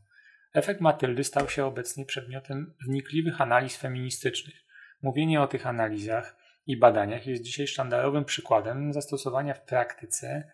Efekt 0.53 0.81
Matyldy 0.81 1.23
stał 1.23 1.49
się 1.49 1.65
obecnie 1.65 2.05
przedmiotem 2.05 2.73
wnikliwych 2.87 3.41
analiz 3.41 3.77
feministycznych. 3.77 4.55
Mówienie 5.01 5.41
o 5.41 5.47
tych 5.47 5.67
analizach 5.67 6.37
i 6.67 6.77
badaniach 6.77 7.27
jest 7.27 7.43
dzisiaj 7.43 7.67
sztandarowym 7.67 8.25
przykładem 8.25 8.93
zastosowania 8.93 9.53
w 9.53 9.65
praktyce 9.65 10.51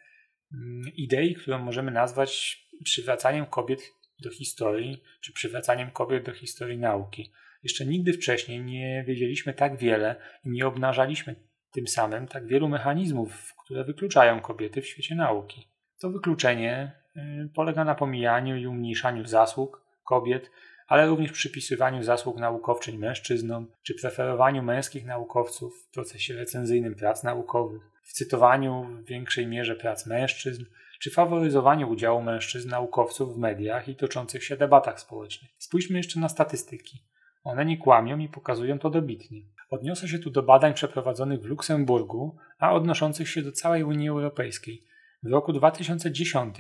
mm, 0.54 0.84
idei, 0.96 1.36
którą 1.36 1.60
możemy 1.60 1.92
nazwać 1.92 2.60
przywracaniem 2.84 3.46
kobiet 3.46 3.82
do 4.20 4.30
historii, 4.30 5.04
czy 5.22 5.34
przywracaniem 5.34 5.92
kobiet 5.92 6.26
do 6.26 6.34
historii 6.34 6.78
nauki. 6.78 7.32
Jeszcze 7.66 7.86
nigdy 7.86 8.14
wcześniej 8.14 8.64
nie 8.64 9.04
wiedzieliśmy 9.08 9.54
tak 9.54 9.78
wiele 9.78 10.16
i 10.44 10.50
nie 10.50 10.68
obnażaliśmy 10.68 11.36
tym 11.72 11.88
samym 11.88 12.28
tak 12.28 12.48
wielu 12.48 12.70
mechanizmów, 12.70 13.56
które 13.64 13.84
wykluczają 13.84 14.40
kobiety 14.40 14.82
w 14.82 14.88
świecie 14.88 15.16
nauki. 15.16 15.68
To 16.00 16.10
wykluczenie 16.10 16.92
y, 17.18 17.50
polega 17.54 17.84
na 17.86 17.96
pomijaniu 17.96 18.58
i 18.58 18.68
umniejszaniu 18.68 19.26
zasług 19.26 19.82
kobiet, 20.04 20.52
ale 20.88 21.08
również 21.08 21.32
przypisywaniu 21.32 22.04
zasług 22.04 22.38
naukowczyń 22.38 22.98
mężczyznom, 22.98 23.68
czy 23.84 23.96
preferowaniu 24.02 24.64
męskich 24.64 25.06
naukowców 25.06 25.84
w 25.84 25.94
procesie 25.94 26.34
recenzyjnym 26.34 26.96
prac 26.96 27.24
naukowych, 27.24 27.82
w 28.04 28.14
cytowaniu 28.14 28.84
w 28.84 29.06
większej 29.06 29.48
mierze 29.48 29.76
prac 29.76 30.06
mężczyzn, 30.06 30.66
czy 31.00 31.12
faworyzowaniu 31.12 31.90
udziału 31.90 32.22
mężczyzn 32.22 32.70
naukowców 32.70 33.36
w 33.36 33.38
mediach 33.38 33.88
i 33.88 33.96
toczących 33.96 34.44
się 34.44 34.58
debatach 34.58 35.00
społecznych. 35.00 35.52
Spójrzmy 35.58 35.98
jeszcze 35.98 36.20
na 36.20 36.30
statystyki. 36.30 37.15
One 37.46 37.66
nie 37.66 37.78
kłamią 37.78 38.20
i 38.20 38.30
pokazują 38.30 38.80
to 38.80 38.90
dobitnie. 38.90 39.42
Odniosę 39.70 40.08
się 40.08 40.20
tu 40.20 40.30
do 40.30 40.44
badań 40.44 40.74
przeprowadzonych 40.74 41.42
w 41.42 41.46
Luksemburgu, 41.46 42.38
a 42.60 42.74
odnoszących 42.74 43.30
się 43.30 43.42
do 43.42 43.52
całej 43.52 43.84
Unii 43.84 44.10
Europejskiej. 44.10 44.86
W 45.24 45.32
roku 45.32 45.54
2010 45.54 46.58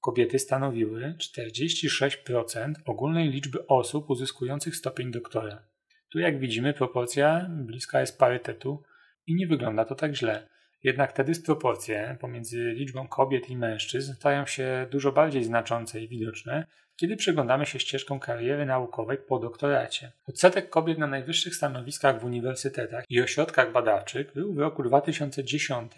kobiety 0.00 0.38
stanowiły 0.38 1.14
46% 1.38 2.72
ogólnej 2.86 3.30
liczby 3.30 3.66
osób 3.66 4.10
uzyskujących 4.10 4.76
stopień 4.76 5.10
doktora. 5.10 5.62
Tu, 6.12 6.18
jak 6.18 6.38
widzimy, 6.38 6.74
proporcja 6.74 7.46
bliska 7.50 8.00
jest 8.00 8.18
parytetu 8.18 8.82
i 9.26 9.34
nie 9.34 9.46
wygląda 9.46 9.84
to 9.84 9.94
tak 9.94 10.14
źle. 10.14 10.48
Jednak 10.84 11.12
te 11.12 11.24
dysproporcje 11.24 12.16
pomiędzy 12.20 12.72
liczbą 12.72 13.08
kobiet 13.08 13.50
i 13.50 13.56
mężczyzn 13.56 14.14
stają 14.14 14.46
się 14.46 14.86
dużo 14.90 15.12
bardziej 15.12 15.44
znaczące 15.44 16.00
i 16.00 16.08
widoczne, 16.08 16.66
kiedy 16.96 17.16
przyglądamy 17.16 17.66
się 17.66 17.78
ścieżką 17.78 18.20
kariery 18.20 18.66
naukowej 18.66 19.18
po 19.18 19.38
doktoracie. 19.38 20.12
Odsetek 20.26 20.70
kobiet 20.70 20.98
na 20.98 21.06
najwyższych 21.06 21.54
stanowiskach 21.54 22.20
w 22.20 22.24
uniwersytetach 22.24 23.04
i 23.08 23.20
ośrodkach 23.20 23.72
badawczych 23.72 24.32
był 24.34 24.54
w 24.54 24.58
roku 24.58 24.82
2010 24.82 25.92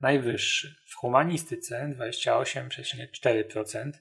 najwyższy. 0.00 0.74
W 0.86 0.94
humanistyce 0.94 1.94
28,4% 1.98 3.92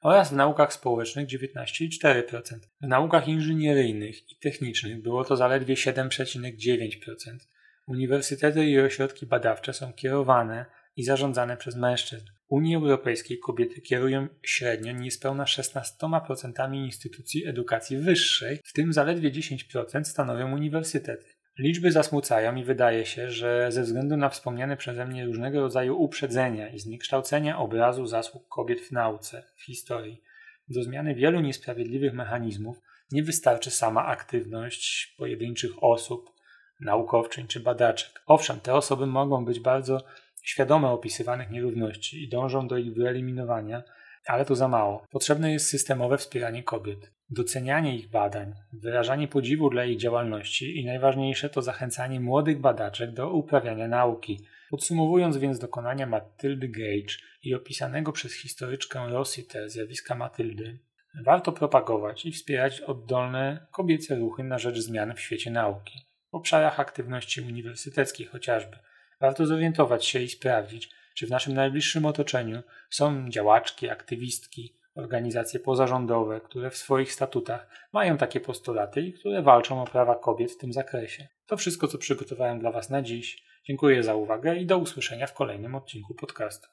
oraz 0.00 0.30
w 0.30 0.36
naukach 0.36 0.72
społecznych 0.72 1.28
19,4%. 1.28 2.58
W 2.80 2.86
naukach 2.86 3.28
inżynieryjnych 3.28 4.32
i 4.32 4.36
technicznych 4.36 5.02
było 5.02 5.24
to 5.24 5.36
zaledwie 5.36 5.74
7,9%. 5.74 7.55
Uniwersytety 7.86 8.66
i 8.66 8.80
ośrodki 8.80 9.26
badawcze 9.26 9.72
są 9.72 9.92
kierowane 9.92 10.66
i 10.96 11.04
zarządzane 11.04 11.56
przez 11.56 11.76
mężczyzn. 11.76 12.26
W 12.26 12.52
Unii 12.52 12.76
Europejskiej 12.76 13.38
kobiety 13.38 13.80
kierują 13.80 14.28
średnio 14.42 14.92
niespełna 14.92 15.44
16% 15.44 16.74
instytucji 16.74 17.46
edukacji 17.46 17.96
wyższej, 17.96 18.58
w 18.64 18.72
tym 18.72 18.92
zaledwie 18.92 19.30
10% 19.30 20.04
stanowią 20.04 20.54
uniwersytety. 20.54 21.26
Liczby 21.58 21.92
zasmucają 21.92 22.54
i 22.54 22.64
wydaje 22.64 23.06
się, 23.06 23.30
że 23.30 23.72
ze 23.72 23.82
względu 23.82 24.16
na 24.16 24.28
wspomniane 24.28 24.76
przeze 24.76 25.06
mnie 25.06 25.26
różnego 25.26 25.60
rodzaju 25.60 26.02
uprzedzenia 26.02 26.68
i 26.68 26.78
zniekształcenia 26.78 27.58
obrazu 27.58 28.06
zasług 28.06 28.48
kobiet 28.48 28.80
w 28.80 28.92
nauce, 28.92 29.42
w 29.56 29.62
historii, 29.62 30.22
do 30.68 30.82
zmiany 30.82 31.14
wielu 31.14 31.40
niesprawiedliwych 31.40 32.14
mechanizmów 32.14 32.76
nie 33.12 33.22
wystarczy 33.22 33.70
sama 33.70 34.06
aktywność 34.06 35.14
pojedynczych 35.18 35.82
osób, 35.82 36.35
naukowczyń 36.80 37.46
czy 37.46 37.60
badaczek. 37.60 38.22
Owszem, 38.26 38.60
te 38.60 38.74
osoby 38.74 39.06
mogą 39.06 39.44
być 39.44 39.60
bardzo 39.60 40.00
świadome 40.42 40.88
opisywanych 40.88 41.50
nierówności 41.50 42.24
i 42.24 42.28
dążą 42.28 42.68
do 42.68 42.78
ich 42.78 42.94
wyeliminowania, 42.94 43.82
ale 44.26 44.44
to 44.44 44.56
za 44.56 44.68
mało. 44.68 45.06
Potrzebne 45.10 45.52
jest 45.52 45.68
systemowe 45.68 46.18
wspieranie 46.18 46.62
kobiet, 46.62 47.12
docenianie 47.30 47.96
ich 47.96 48.10
badań, 48.10 48.54
wyrażanie 48.72 49.28
podziwu 49.28 49.70
dla 49.70 49.84
ich 49.84 49.98
działalności 49.98 50.80
i 50.80 50.84
najważniejsze 50.84 51.50
to 51.50 51.62
zachęcanie 51.62 52.20
młodych 52.20 52.60
badaczek 52.60 53.12
do 53.12 53.30
uprawiania 53.30 53.88
nauki. 53.88 54.40
Podsumowując 54.70 55.36
więc 55.36 55.58
dokonania 55.58 56.06
Matyldy 56.06 56.68
Gage 56.68 57.14
i 57.42 57.54
opisanego 57.54 58.12
przez 58.12 58.34
historyczkę 58.34 59.08
Rossiter 59.08 59.70
zjawiska 59.70 60.14
Matyldy, 60.14 60.78
warto 61.24 61.52
propagować 61.52 62.26
i 62.26 62.32
wspierać 62.32 62.80
oddolne 62.80 63.66
kobiece 63.70 64.16
ruchy 64.16 64.44
na 64.44 64.58
rzecz 64.58 64.78
zmian 64.78 65.14
w 65.14 65.20
świecie 65.20 65.50
nauki, 65.50 66.05
obszarach 66.32 66.80
aktywności 66.80 67.40
uniwersyteckiej 67.40 68.26
chociażby. 68.26 68.78
Warto 69.20 69.46
zorientować 69.46 70.06
się 70.06 70.20
i 70.20 70.28
sprawdzić, 70.28 70.90
czy 71.14 71.26
w 71.26 71.30
naszym 71.30 71.54
najbliższym 71.54 72.06
otoczeniu 72.06 72.62
są 72.90 73.28
działaczki, 73.28 73.90
aktywistki, 73.90 74.76
organizacje 74.94 75.60
pozarządowe, 75.60 76.40
które 76.40 76.70
w 76.70 76.76
swoich 76.76 77.12
statutach 77.12 77.68
mają 77.92 78.16
takie 78.16 78.40
postulaty 78.40 79.00
i 79.00 79.12
które 79.12 79.42
walczą 79.42 79.82
o 79.82 79.86
prawa 79.86 80.14
kobiet 80.14 80.52
w 80.52 80.58
tym 80.58 80.72
zakresie. 80.72 81.28
To 81.46 81.56
wszystko, 81.56 81.88
co 81.88 81.98
przygotowałem 81.98 82.58
dla 82.58 82.72
Was 82.72 82.90
na 82.90 83.02
dziś. 83.02 83.44
Dziękuję 83.64 84.02
za 84.02 84.14
uwagę 84.14 84.56
i 84.56 84.66
do 84.66 84.78
usłyszenia 84.78 85.26
w 85.26 85.34
kolejnym 85.34 85.74
odcinku 85.74 86.14
podcastu. 86.14 86.68